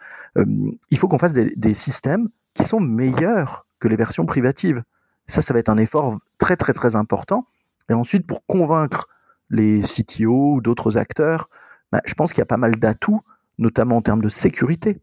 [0.89, 4.83] Il faut qu'on fasse des, des, systèmes qui sont meilleurs que les versions privatives.
[5.27, 7.47] Ça, ça va être un effort très, très, très important.
[7.89, 9.07] Et ensuite, pour convaincre
[9.49, 11.49] les CTO ou d'autres acteurs,
[11.91, 13.21] bah, je pense qu'il y a pas mal d'atouts
[13.57, 14.99] notamment en termes de sécurité.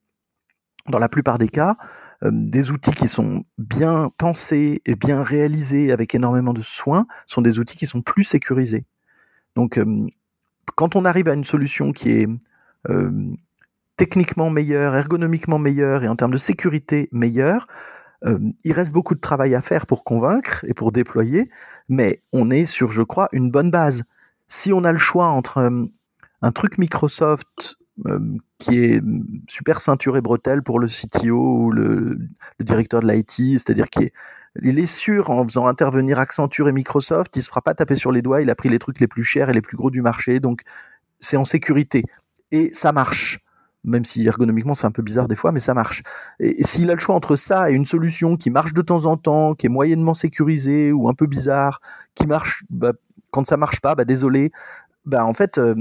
[0.89, 1.77] Dans la plupart des cas,
[2.23, 7.43] euh, des outils qui sont bien pensés et bien réalisés avec énormément de soins sont
[7.43, 8.83] des outils qui sont plus sécurisés.
[9.57, 10.07] Donc, euh,
[10.75, 12.29] quand on arrive à une solution qui est
[12.89, 13.11] euh,
[13.97, 17.67] techniquement meilleure, ergonomiquement meilleure et en termes de sécurité meilleure,
[18.65, 21.51] il reste beaucoup de travail à faire pour convaincre et pour déployer,
[21.91, 24.05] mais on est sur, je crois, une bonne base.
[24.49, 25.87] Si on a le choix entre
[26.41, 27.77] un truc Microsoft
[28.59, 29.03] qui est
[29.49, 32.19] super ceinturé bretelle pour le CTO ou le,
[32.61, 34.13] directeur de l'IT, c'est-à-dire qui est
[34.63, 38.13] il est sûr en faisant intervenir Accenture et Microsoft, il se fera pas taper sur
[38.13, 40.01] les doigts, il a pris les trucs les plus chers et les plus gros du
[40.01, 40.63] marché, donc
[41.19, 42.05] c'est en sécurité.
[42.53, 43.41] Et ça marche.
[43.83, 46.03] Même si ergonomiquement c'est un peu bizarre des fois, mais ça marche.
[46.39, 49.07] Et, et s'il a le choix entre ça et une solution qui marche de temps
[49.07, 51.81] en temps, qui est moyennement sécurisée ou un peu bizarre,
[52.15, 52.93] qui marche, bah,
[53.31, 54.53] quand ça marche pas, bah désolé,
[55.05, 55.75] bah en fait, euh,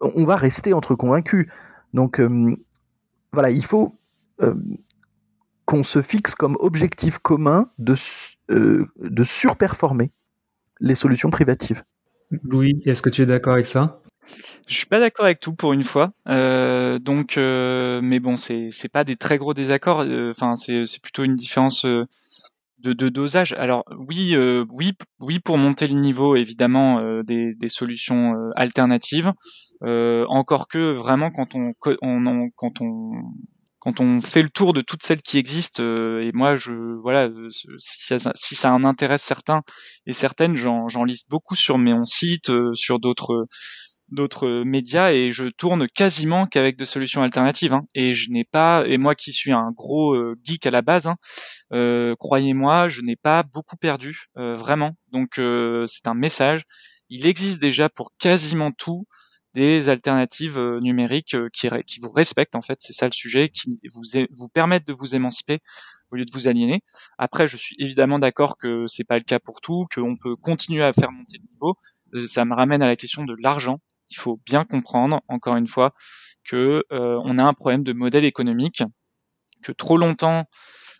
[0.00, 1.46] on va rester entre convaincus.
[1.94, 2.56] Donc euh,
[3.32, 3.98] voilà, il faut
[4.40, 4.54] euh,
[5.64, 7.94] qu'on se fixe comme objectif commun de,
[8.50, 10.12] euh, de surperformer
[10.80, 11.84] les solutions privatives.
[12.42, 14.00] Louis, est-ce que tu es d'accord avec ça?
[14.68, 16.12] Je suis pas d'accord avec tout pour une fois.
[16.28, 20.04] Euh, donc, euh, mais bon, c'est c'est pas des très gros désaccords.
[20.30, 22.06] Enfin, c'est c'est plutôt une différence de,
[22.78, 23.54] de dosage.
[23.54, 24.36] Alors oui,
[24.70, 29.32] oui, oui pour monter le niveau évidemment des des solutions alternatives.
[29.84, 31.72] Euh, encore que vraiment quand on,
[32.02, 33.12] on, quand on
[33.78, 37.30] quand on fait le tour de toutes celles qui existent euh, et moi je voilà
[37.78, 39.62] si ça, si ça en intéresse certains
[40.04, 43.46] et certaines j'en liste beaucoup sur mon site euh, sur d'autres
[44.10, 48.84] d'autres médias et je tourne quasiment qu'avec des solutions alternatives hein, et je n'ai pas
[48.86, 51.16] et moi qui suis un gros euh, geek à la base hein,
[51.72, 54.92] euh, croyez-moi je n'ai pas beaucoup perdu euh, vraiment.
[55.12, 55.40] Donc
[55.86, 56.62] c'est un message.
[57.10, 59.06] Il existe déjà pour quasiment tout
[59.58, 61.68] des alternatives euh, numériques euh, qui,
[62.00, 65.58] vous respectent en fait, c'est ça le sujet, qui vous, permettent de vous émanciper
[66.12, 66.80] au lieu de vous aliéner.
[67.18, 70.84] Après, je suis évidemment d'accord que c'est pas le cas pour tout, qu'on peut continuer
[70.84, 71.74] à faire monter le niveau.
[72.14, 73.80] Euh, ça me ramène à la question de l'argent.
[74.10, 75.92] Il faut bien comprendre, encore une fois,
[76.44, 78.82] que on a un problème de modèle économique,
[79.62, 80.46] que trop longtemps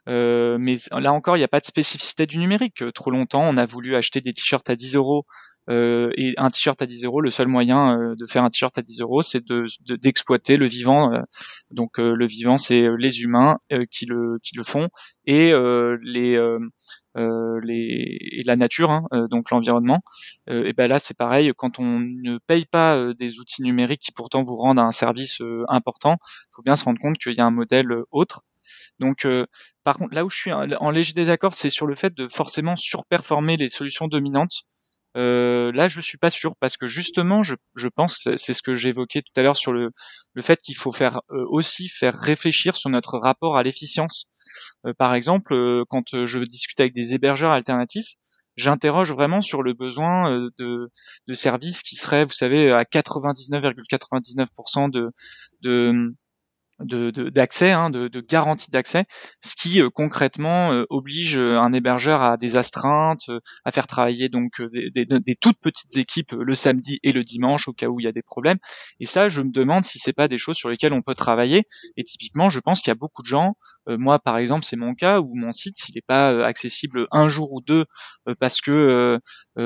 [0.07, 2.83] mais là encore, il n'y a pas de spécificité du numérique.
[2.93, 5.25] Trop longtemps, on a voulu acheter des t-shirts à 10 euros
[5.69, 8.77] euh, et un t-shirt à 10 euros, le seul moyen euh, de faire un t-shirt
[8.79, 9.67] à 10 euros, c'est de,
[9.97, 11.13] d'exploiter le vivant.
[11.13, 11.21] Euh,
[11.71, 13.59] donc le vivant, c'est les humains
[13.91, 14.89] qui le qui le font
[15.27, 15.53] et
[16.03, 16.39] les
[17.17, 20.01] les et la nature, hein, donc l'environnement.
[20.49, 21.53] et ben là, c'est pareil.
[21.57, 26.17] Quand on ne paye pas des outils numériques qui pourtant vous rendent un service important,
[26.55, 28.43] faut bien se rendre compte qu'il y a un modèle autre.
[28.99, 29.27] Donc,
[29.85, 32.77] par contre, là où je suis en léger désaccord, c'est sur le fait de forcément
[32.77, 34.65] surperformer les solutions dominantes.
[35.17, 37.55] Euh, là, je suis pas sûr parce que justement, je,
[37.89, 39.91] pense, c'est ce que j'évoquais tout à l'heure sur le,
[40.35, 44.29] le fait qu'il faut faire euh, aussi faire réfléchir sur notre rapport à l'efficience.
[44.87, 45.55] Euh, par exemple,
[45.89, 48.15] quand je discute avec des hébergeurs alternatifs,
[48.57, 50.91] j'interroge vraiment sur le besoin de,
[51.27, 55.11] de services qui seraient, vous savez, à 99,99% ,99 de,
[55.63, 56.15] de
[56.81, 59.05] d'accès, hein, de, de, garantie d'accès,
[59.43, 63.31] ce qui euh, concrètement euh, oblige euh, un hébergeur à des astreintes,
[63.65, 67.69] à faire travailler donc des, des, des, toutes petites équipes le samedi et le dimanche
[67.69, 68.59] au cas où il y a des problèmes.
[69.01, 71.65] Et ça, je me demande si c'est pas des choses sur lesquelles on peut travailler.
[71.97, 73.55] Et typiquement, je pense qu'il y a beaucoup de gens.
[73.87, 77.53] moi, par exemple, c'est mon cas où mon site, s'il n'est pas accessible un jour
[77.53, 77.85] ou deux
[78.39, 79.19] parce que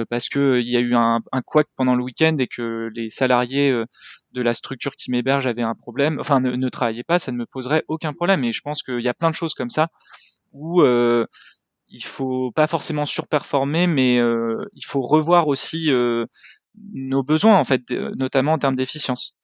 [0.09, 1.43] parce que il y a eu un, un
[1.77, 3.73] pendant le week-end et que les salariés
[4.33, 7.37] de la structure qui m'héberge avait un problème, enfin ne, ne, travaillait pas, ça ne
[7.37, 8.45] me poserait aucun problème.
[8.45, 9.89] Et je pense qu'il y a plein de choses comme ça
[10.53, 11.27] où euh,
[11.89, 16.27] il faut pas forcément surperformer, mais euh, il faut revoir aussi euh,
[16.95, 19.35] nos besoins en fait, notamment en termes d'efficience.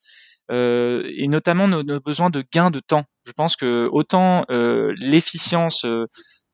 [0.50, 3.04] Euh, et notamment nos, nos, besoins de gain de temps.
[3.24, 5.84] Je pense que autant euh, l'efficience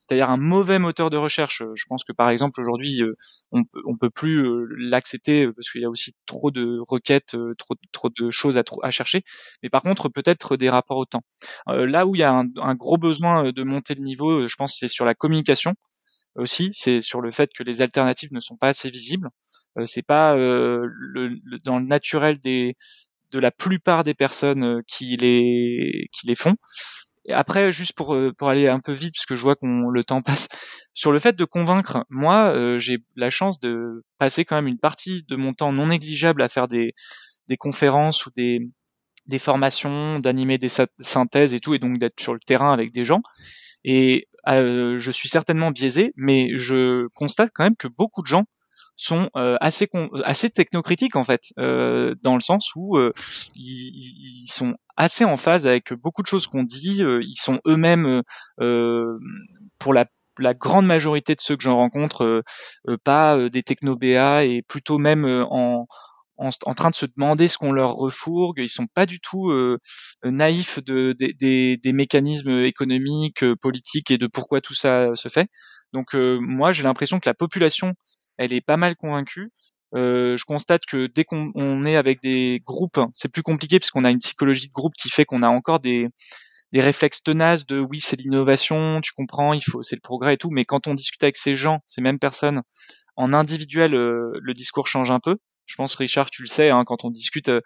[0.06, 1.62] c'est-à-dire un mauvais moteur de recherche.
[1.74, 3.16] Je pense que par exemple aujourd'hui, euh,
[3.52, 7.54] on, on peut plus euh, l'accepter parce qu'il y a aussi trop de requêtes, euh,
[7.56, 9.22] trop, de choses à, chercher.
[9.62, 11.22] Mais par contre, peut-être des rapports au temps.
[11.66, 14.88] là où il y a un, gros besoin de monter le niveau, je pense, c'est
[14.88, 15.74] sur la communication
[16.36, 16.70] aussi.
[16.72, 19.30] C'est sur le fait que les alternatives ne sont pas assez visibles.
[19.86, 26.56] c'est pas dans le naturel de la plupart des personnes qui les font.
[27.26, 29.88] Et après, juste pour euh, pour aller un peu vite, parce que je vois qu'on
[29.88, 30.48] le temps passe,
[30.94, 34.78] sur le fait de convaincre, moi, euh, j'ai la chance de passer quand même une
[34.78, 36.94] partie de mon temps non négligeable à faire des
[37.48, 38.60] des conférences ou des
[39.26, 40.68] des formations, d'animer des
[41.00, 43.22] synthèses et tout, et donc d'être sur le terrain avec des gens.
[43.84, 48.44] Et euh, je suis certainement biaisé, mais je constate quand même que beaucoup de gens
[48.96, 49.88] sont euh, assez
[50.24, 53.12] assez technocritiques en fait, euh, dans le sens où euh,
[53.56, 57.02] ils, ils, sont assez en phase avec beaucoup de choses qu'on dit.
[57.02, 58.22] ils sont eux-mêmes
[59.78, 60.06] pour la
[60.40, 62.42] la grande majorité de ceux que j'en rencontre,
[63.04, 65.86] pas des techno BA et plutôt même en,
[66.38, 68.58] en, en, train de se demander ce qu'on leur refourgue.
[68.58, 69.78] Ils sont pas du tout euh,
[70.24, 75.46] naïfs de, de, des, des, mécanismes économiques, politiques et de pourquoi tout ça se fait.
[75.92, 77.94] Donc moi, j'ai l'impression que la population
[78.38, 79.50] elle est pas mal convaincue.
[79.94, 84.10] Euh, je constate que dès qu'on est avec des groupes, c'est plus compliqué puisqu'on a
[84.10, 86.08] une psychologie de groupe qui fait qu'on a encore des,
[86.72, 90.36] des réflexes tenaces de oui c'est l'innovation, tu comprends, il faut c'est le progrès et
[90.36, 90.50] tout.
[90.50, 92.62] Mais quand on discute avec ces gens, ces mêmes personnes,
[93.16, 95.36] en individuel, euh, le discours change un peu
[95.66, 97.60] je pense Richard tu le sais hein, quand on discute euh,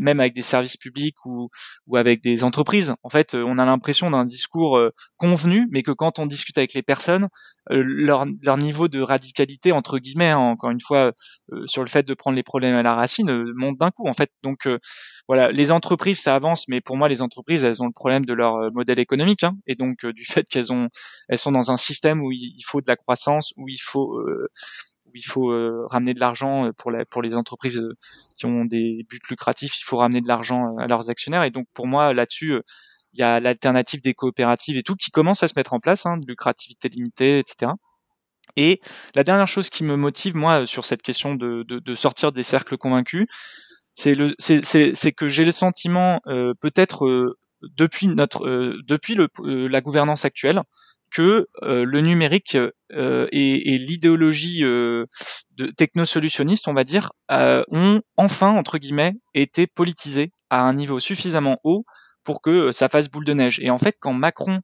[0.00, 1.48] même avec des services publics ou,
[1.86, 5.82] ou avec des entreprises en fait euh, on a l'impression d'un discours euh, convenu mais
[5.82, 7.28] que quand on discute avec les personnes
[7.68, 11.12] leur, leur niveau de radicalité entre guillemets hein, encore une fois
[11.66, 14.30] sur le fait de prendre les problèmes à la racine monte d'un coup en fait.
[14.42, 14.68] Donc
[15.28, 18.32] voilà les entreprises ça avance mais pour moi les entreprises elles ont le problème de
[18.32, 20.88] leur modèle économique hein, et donc du fait qu'elles ont
[21.28, 24.18] elles sont dans un système où il faut de la croissance où il faut
[25.10, 27.96] où il faut euh, ramener de l'argent euh, pour, la, pour les entreprises euh,
[28.36, 31.44] qui ont des buts lucratifs, il faut ramener de l'argent à leurs actionnaires.
[31.44, 32.60] Et donc pour moi là-dessus,
[33.12, 36.06] il y a l'alternative des coopératives et tout qui commence à se mettre en place,
[36.06, 37.72] hein, de lucrativité limitée, etc.
[38.56, 38.80] Et
[39.14, 42.42] la dernière chose qui me motive moi sur cette question de, de, de sortir des
[42.42, 43.26] cercles convaincus,
[43.94, 46.20] c'est que j'ai le sentiment
[46.60, 48.46] peut-être depuis notre
[48.86, 49.28] depuis le,
[49.68, 50.62] la gouvernance actuelle
[51.10, 52.56] que euh, le numérique
[52.92, 55.06] euh, et, et l'idéologie euh,
[55.52, 61.58] de technosolutionniste, on va dire, ont enfin entre guillemets été politisés à un niveau suffisamment
[61.64, 61.84] haut
[62.24, 63.60] pour que ça fasse boule de neige.
[63.60, 64.60] Et en fait, quand Macron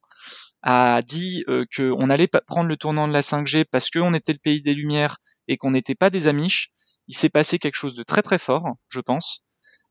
[0.62, 1.44] a dit
[1.76, 5.18] qu'on allait prendre le tournant de la 5G parce qu'on était le pays des Lumières
[5.48, 6.70] et qu'on n'était pas des Amish,
[7.08, 9.44] il s'est passé quelque chose de très très fort, je pense,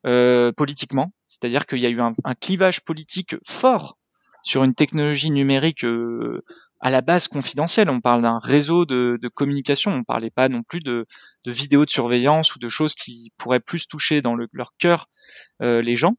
[0.06, 1.14] euh, politiquement.
[1.28, 3.98] C'est-à-dire qu'il y a eu un, un, clivage politique fort
[4.46, 6.44] sur une technologie numérique euh,
[6.80, 7.90] à la base confidentielle.
[7.90, 9.92] On parle d'un réseau de, communication.
[9.92, 11.08] On parlait pas non plus de,
[11.44, 15.10] de, vidéos de surveillance ou de choses qui pourraient plus toucher dans le, leur cœur
[15.64, 16.14] euh, les gens.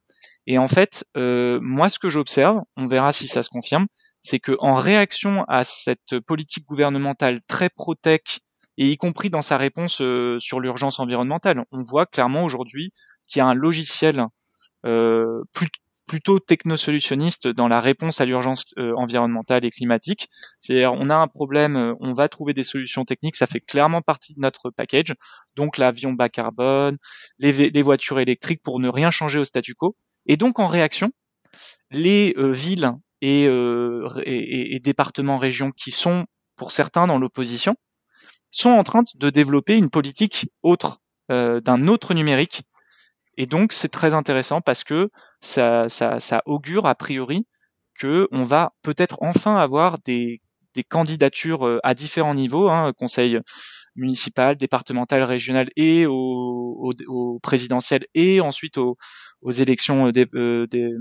[0.49, 3.87] Et en fait, euh, moi, ce que j'observe, on verra si ça se confirme,
[4.23, 8.41] c'est que en réaction à cette politique gouvernementale très pro-tech
[8.77, 10.03] et y compris dans sa réponse
[10.39, 12.93] sur l'urgence environnementale, on voit clairement aujourd'hui
[13.29, 14.27] qu'il y a un logiciel
[14.83, 15.69] plus,
[16.07, 20.29] plutôt technosolutionniste dans la réponse à l'urgence euh, environnementale et climatique.
[20.61, 24.03] C'est-à-dire, on a un problème, euh, on va trouver des solutions techniques, ça fait clairement
[24.03, 25.15] partie de notre package.
[25.57, 26.97] Donc l'avion bas carbone,
[27.39, 29.97] les, voitures électriques pour ne rien changer au statu quo.
[30.27, 31.11] Et donc en réaction,
[31.91, 37.75] les euh, villes et, départements, régions qui sont pour certains dans l'opposition
[38.51, 42.63] sont en train de développer une politique autre d'un autre numérique
[43.37, 45.11] et donc c'est très intéressant parce que
[45.41, 45.89] ça,
[46.47, 47.47] augure a priori
[47.95, 50.41] que on va peut-être enfin avoir des,
[50.91, 53.41] candidatures euh, à différents niveaux, hein, conseil
[53.95, 56.93] municipal, départemental, régional et au,
[57.43, 58.99] présidentiel et ensuite aux,
[59.51, 60.93] élections euh, des,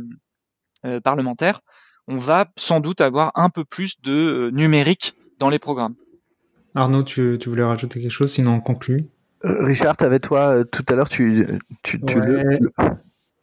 [1.03, 1.59] parlementaire,
[2.07, 5.95] on va sans doute avoir un peu plus de numérique dans les programmes.
[6.75, 9.05] Arnaud, tu, voulais rajouter quelque chose, sinon on conclut?
[9.45, 11.45] Richard, avec toi tout à l'heure, tu,
[11.83, 11.99] tu,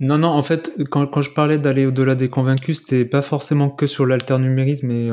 [0.01, 3.71] Non, non, en fait, quand, quand je parlais d'aller au-delà des convaincus, c'était pas forcément
[3.71, 5.11] que sur l'alternumérisme, mais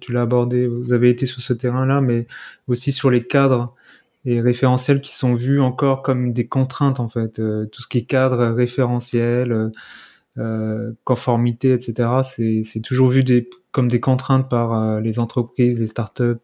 [0.00, 2.26] tu l'as abordé, vous avez été sur ce terrain-là, mais
[2.68, 3.74] aussi sur les cadres
[4.24, 7.38] et référentiels qui sont vus encore comme des contraintes en fait.
[7.38, 9.68] Euh, tout ce qui est cadre référentiel, euh,
[10.38, 12.22] euh conformité, etc.
[12.24, 16.40] C'est toujours vu des, comme des contraintes par euh, les entreprises, les startups.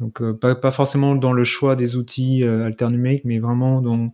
[0.00, 4.12] Donc pas, pas, forcément dans le choix des outils alternumériques, mais vraiment dans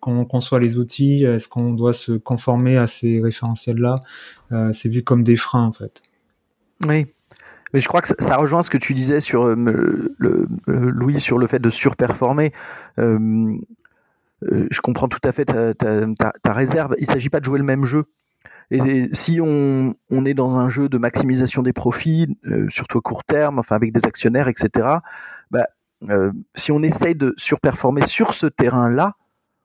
[0.00, 4.02] quand on conçoit les outils, est-ce qu'on doit se conformer à ces référentiels-là
[4.72, 6.02] C'est vu comme des freins en fait.
[6.86, 7.06] Oui,
[7.72, 9.54] mais je crois que ça rejoint ce que tu disais sur euh,
[10.18, 12.52] le, euh, Louis sur le fait de surperformer.
[12.98, 13.56] Euh,
[14.42, 16.94] je comprends tout à fait ta, réserve.
[16.98, 18.04] Il ne s'agit pas de jouer le même jeu.
[18.70, 19.94] Et si on,
[20.26, 22.38] est dans un jeu de maximisation des profits,
[22.68, 24.98] surtout à court terme, enfin avec des actionnaires, etc.,
[25.50, 25.66] bah,
[26.54, 29.14] si on essaye de surperformer sur ce terrain-là,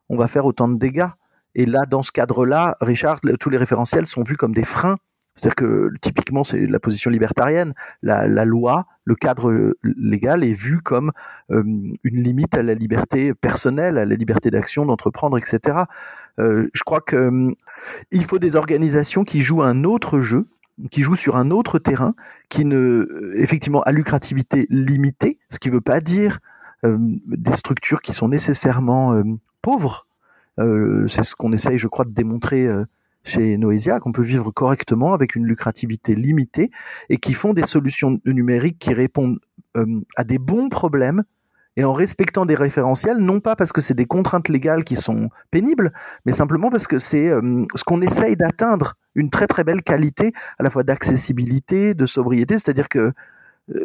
[0.09, 1.09] on va faire autant de dégâts.
[1.55, 4.97] Et là, dans ce cadre-là, Richard, tous les référentiels sont vus comme des freins
[5.35, 7.73] c'est-à-dire que typiquement, c'est la position libertarienne.
[8.03, 11.11] La, loi, le cadre légal est vu comme
[11.51, 11.63] euh,
[12.03, 15.83] une limite à la liberté personnelle, à la liberté d'action, d'entreprendre, etc.
[16.39, 17.51] Euh, je crois que euh,
[18.11, 20.47] il faut des organisations qui jouent un autre jeu,
[20.89, 22.15] qui jouent sur un autre terrain,
[22.49, 26.39] qui ne, effectivement, à lucrativité limitée, ce qui ne veut pas dire
[26.85, 29.23] des structures qui sont nécessairement
[29.61, 30.05] pauvres.
[30.57, 32.67] c'est ce qu'on essaye, je crois, de démontrer
[33.23, 36.71] chez Noesia, qu'on peut vivre correctement avec une lucrativité limitée
[37.09, 39.39] et qui font des solutions numériques qui répondent
[39.77, 41.23] euh, à des bons problèmes
[41.75, 45.29] et en respectant des référentiels, non pas parce que c'est des contraintes légales qui sont
[45.51, 45.91] pénibles,
[46.25, 50.33] mais simplement parce que c'est euh, ce qu'on essaye d'atteindre, une très très belle qualité
[50.59, 53.13] à la fois d'accessibilité, de sobriété, c'est-à-dire que euh,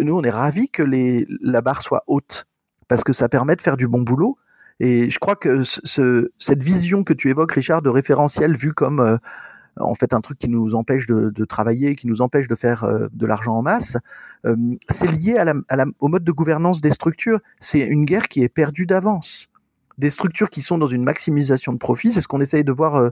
[0.00, 2.46] nous on est ravis que les, la barre soit haute
[2.88, 4.38] parce que ça permet de faire du bon boulot.
[4.80, 9.00] Et je crois que ce, cette vision que tu évoques, Richard, de référentiel vu comme
[9.00, 9.16] euh,
[9.80, 13.08] en fait un truc qui nous empêche de, travailler, qui nous empêche de faire euh,
[13.12, 13.96] de l'argent en masse,
[14.46, 14.56] euh,
[14.88, 15.42] c'est lié
[16.00, 17.40] au mode de gouvernance des structures.
[17.60, 19.48] C'est une guerre qui est perdue d'avance.
[19.96, 23.10] Des structures qui sont dans une maximisation de profit, c'est ce qu'on essaye de voir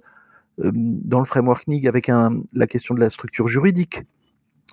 [0.59, 4.05] dans le framework NIG avec la question de la structure juridique.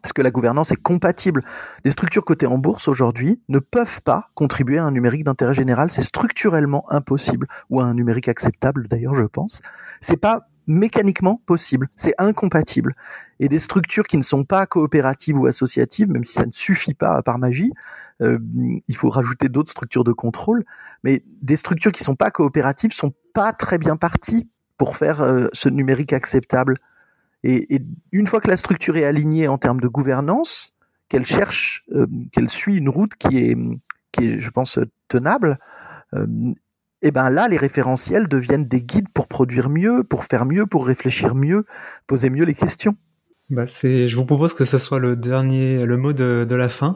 [0.03, 1.43] Est-ce que la gouvernance est compatible?
[1.85, 5.89] Les structures cotées en bourse aujourd'hui ne peuvent pas contribuer à un numérique d'intérêt général.
[5.89, 9.61] C'est structurellement impossible, ou à un numérique acceptable d'ailleurs, je pense.
[10.01, 11.89] C'est pas mécaniquement possible.
[11.95, 12.95] C'est incompatible.
[13.39, 16.93] Et des structures qui ne sont pas coopératives ou associatives, même si ça ne suffit
[16.93, 17.72] pas par magie,
[18.22, 18.39] euh,
[18.88, 20.64] il faut rajouter d'autres structures de contrôle.
[21.03, 24.47] Mais des structures qui ne sont pas coopératives sont pas très bien parties
[24.78, 26.76] pour faire euh, ce numérique acceptable.
[27.43, 27.82] Et,
[28.14, 30.72] une fois que la structure est alignée en termes de gouvernance,
[31.09, 33.57] qu'elle cherche, euh, qu'elle suit une route qui est,
[34.39, 35.57] je pense, tenable,
[37.04, 40.88] et ben là, les référentiels deviennent des guides pour produire mieux, pour faire mieux, pour
[40.88, 41.66] réfléchir mieux,
[42.08, 42.95] poser mieux les questions.
[43.49, 46.95] Bah c'est, je vous propose que ce soit le dernier, mot de, la fin.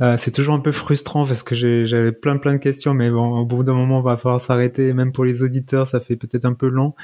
[0.00, 3.38] Euh, c'est toujours un peu frustrant parce que j'avais plein plein de questions, mais bon,
[3.38, 4.92] au bout d'un moment, on va falloir s'arrêter.
[4.92, 6.94] Même pour les auditeurs, ça fait peut-être un peu long.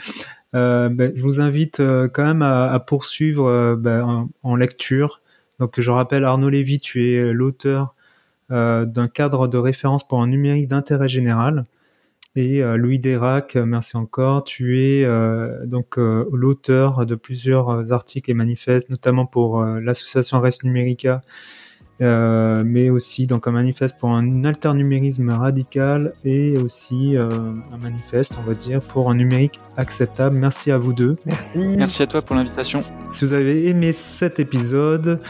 [0.57, 5.20] Euh, ben, je vous invite euh, quand même à, poursuivre ben, en, lecture.
[5.61, 7.95] Donc, je rappelle, Arnaud Lévy, tu es l'auteur
[8.51, 11.64] d'un cadre de référence pour un numérique d'intérêt général.
[12.37, 14.43] Et Louis Dérac, merci encore.
[14.43, 15.07] Tu es
[15.66, 21.22] donc l'auteur de plusieurs articles et manifestes, notamment pour l'association Res Numérica
[22.01, 27.28] euh, mais aussi donc un manifeste pour un alternumérisme radical et aussi euh,
[27.72, 30.35] un manifeste, on va dire, pour un numérique acceptable.
[30.35, 31.16] Merci à vous deux.
[31.24, 31.59] Merci.
[31.59, 32.82] Merci à toi pour l'invitation.
[33.12, 35.20] Si vous avez aimé cet épisode,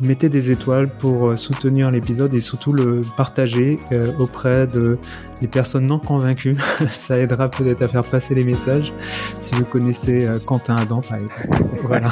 [0.00, 3.78] mettez des étoiles pour euh, soutenir l'épisode et surtout le partager
[4.18, 4.98] auprès de
[5.40, 6.56] des personnes non convaincues.
[6.90, 8.92] Ça aidera peut-être à faire passer les messages.
[9.40, 11.48] Si vous connaissez Quentin Adam, par exemple.
[11.82, 12.10] voilà.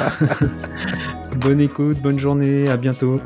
[1.41, 3.19] bonne écoute, bonne journée, à bientôt.